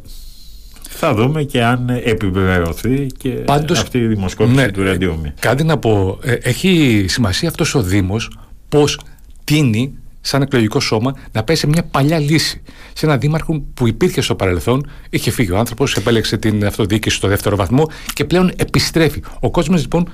θα 0.90 1.14
δούμε 1.14 1.44
και 1.44 1.64
αν 1.64 1.90
επιβεβαιωθεί 1.90 3.08
και 3.18 3.30
Πάντως, 3.30 3.80
αυτή 3.80 3.98
η 3.98 4.08
δημοσκόπηση 4.08 4.56
ναι, 4.56 4.72
του 4.72 4.84
Ρεντιούμι. 4.84 5.34
Κάτι 5.40 5.64
να 5.64 5.78
πω, 5.78 6.20
ε, 6.22 6.34
έχει 6.34 7.06
σημασία 7.08 7.50
αυτός 7.50 7.76
ο 7.76 7.82
Δήμος 7.82 8.38
πώς 8.70 9.00
τίνει 9.44 9.94
σαν 10.26 10.42
εκλογικό 10.42 10.80
σώμα 10.80 11.16
να 11.32 11.44
πέσει 11.44 11.60
σε 11.60 11.68
μια 11.68 11.84
παλιά 11.84 12.20
λύση. 12.20 12.62
Σε 12.94 13.06
έναν 13.06 13.20
δήμαρχο 13.20 13.64
που 13.74 13.88
υπήρχε 13.88 14.22
στο 14.22 14.36
παρελθόν, 14.36 14.90
είχε 15.10 15.32
φύγει 15.32 15.52
ο 15.52 15.58
άνθρωπος, 15.58 15.96
επέλεξε 15.96 16.38
την 16.38 16.66
αυτοδιοίκηση 16.66 17.16
στο 17.16 17.28
δεύτερο 17.28 17.56
βαθμό 17.56 17.90
και 18.14 18.26
πλέον 18.26 18.52
επιστρέφει. 18.56 19.22
Ο 19.40 19.52
κόσμος 19.52 19.82
λοιπόν 19.82 20.10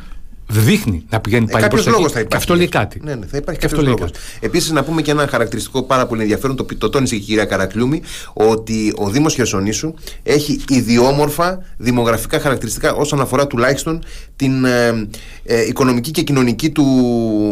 δείχνει 0.60 1.06
να 1.10 1.20
πηγαίνει 1.20 1.46
ε, 1.50 1.52
πάλι 1.52 1.68
προς 1.68 1.84
τα 1.84 2.20
εκεί. 2.20 2.28
Και 2.28 2.36
αυτό 2.36 2.56
λέει 2.56 2.68
κάτι. 2.68 3.02
Ναι, 3.04 3.16
ναι, 3.16 3.26
θα 3.26 3.38
υπάρχει 3.38 3.60
κάποιος 3.62 3.86
λόγος. 3.86 4.10
Επίσης, 4.40 4.72
να 4.72 4.84
πούμε 4.84 5.02
και 5.02 5.12
ένα 5.12 5.28
χαρακτηριστικό 5.28 5.84
πάρα 5.84 6.06
πολύ 6.06 6.22
ενδιαφέρον, 6.22 6.56
το, 6.56 6.66
το 6.78 6.90
τόνισε 6.90 7.16
και 7.16 7.22
η 7.22 7.26
κυρία 7.26 7.46
Καρακλούμη, 7.46 8.02
ότι 8.34 8.94
ο 8.98 9.10
Δήμος 9.10 9.34
Χερσονήσου 9.34 9.94
έχει 10.24 10.60
ιδιόμορφα 10.70 11.64
δημογραφικά 11.78 12.40
χαρακτηριστικά 12.40 12.94
όσον 12.94 13.22
αφορά 13.22 13.48
τουλάχιστον 13.48 14.04
την 14.36 14.66
ε, 14.66 15.08
ε, 15.44 15.66
οικονομική 15.66 16.12
και 16.12 16.22
κοινωνική 16.22 16.70
του 16.70 16.86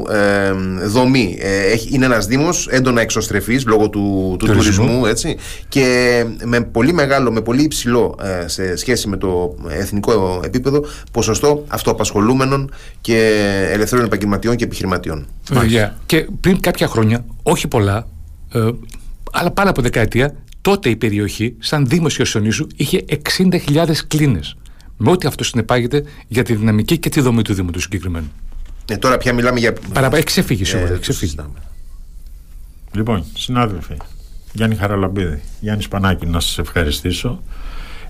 ε, 0.09 0.51
δομή. 0.85 1.37
Ε, 1.39 1.71
έχει, 1.71 1.89
είναι 1.91 2.05
ένας 2.05 2.25
Δήμος 2.25 2.67
έντονα 2.67 3.01
εξωστρεφής 3.01 3.65
λόγω 3.65 3.89
του, 3.89 4.35
του 4.39 4.45
τουρισμού, 4.45 5.05
έτσι, 5.05 5.37
και 5.67 6.25
με 6.43 6.61
πολύ 6.61 6.93
μεγάλο, 6.93 7.31
με 7.31 7.41
πολύ 7.41 7.61
υψηλό 7.63 8.17
σε 8.45 8.75
σχέση 8.75 9.07
με 9.07 9.17
το 9.17 9.55
εθνικό 9.69 10.41
επίπεδο 10.43 10.85
ποσοστό 11.11 11.63
αυτοαπασχολούμενων 11.67 12.71
και 13.01 13.17
ελευθερών 13.71 14.05
επαγγελματιών 14.05 14.55
και 14.55 14.63
επιχειρηματιών. 14.63 15.27
Βέβαια. 15.51 15.97
Και 16.05 16.27
πριν 16.41 16.59
κάποια 16.59 16.87
χρόνια, 16.87 17.25
όχι 17.43 17.67
πολλά, 17.67 18.07
ε, 18.53 18.69
αλλά 19.31 19.51
πάνω 19.51 19.69
από 19.69 19.81
δεκαετία, 19.81 20.35
τότε 20.61 20.89
η 20.89 20.95
περιοχή, 20.95 21.55
σαν 21.59 21.87
Δήμος 21.87 22.15
Χερσονήσου, 22.15 22.67
είχε 22.75 23.05
60.000 23.07 24.07
κλίνες. 24.07 24.55
Με 24.97 25.11
ό,τι 25.11 25.27
αυτό 25.27 25.43
συνεπάγεται 25.43 26.03
για 26.27 26.43
τη 26.43 26.55
δυναμική 26.55 26.97
και 26.97 27.09
τη 27.09 27.21
δομή 27.21 27.41
του 27.41 27.53
Δήμου 27.53 27.71
του 27.71 27.79
συγκεκριμένου. 27.79 28.31
Ε, 28.89 28.97
τώρα 28.97 29.17
πια 29.17 29.33
μιλάμε 29.33 29.59
για. 29.59 29.73
Παραπά, 29.93 30.15
έχει 30.15 30.25
ξεφύγει 30.25 30.65
σίγουρα. 30.65 30.93
Ε, 30.93 30.97
ξεφύγει. 30.97 31.35
Λοιπόν, 32.91 33.25
συνάδελφοι, 33.33 33.97
Γιάννη 34.53 34.75
Χαραλαμπίδη, 34.75 35.41
Γιάννης 35.59 35.85
Σπανάκη, 35.85 36.25
να 36.25 36.39
σας 36.39 36.57
ευχαριστήσω. 36.57 37.43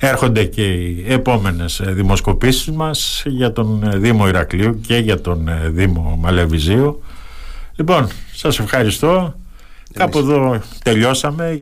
Έρχονται 0.01 0.45
και 0.45 0.63
οι 0.63 1.05
επόμενες 1.07 1.79
ε, 1.79 1.91
δημοσκοπήσεις 1.91 2.71
μας 2.71 3.23
για 3.25 3.51
τον 3.51 3.83
ε, 3.83 3.97
Δήμο 3.97 4.27
Ηρακλείου 4.27 4.81
και 4.88 4.97
για 4.97 5.21
τον 5.21 5.47
ε, 5.47 5.69
Δήμο 5.69 6.17
Μαλεβιζίου. 6.21 7.03
Λοιπόν, 7.75 8.07
σας 8.33 8.59
ευχαριστώ. 8.59 9.35
Κάπου 9.93 10.17
εδώ 10.17 10.62
τελειώσαμε. 10.83 11.55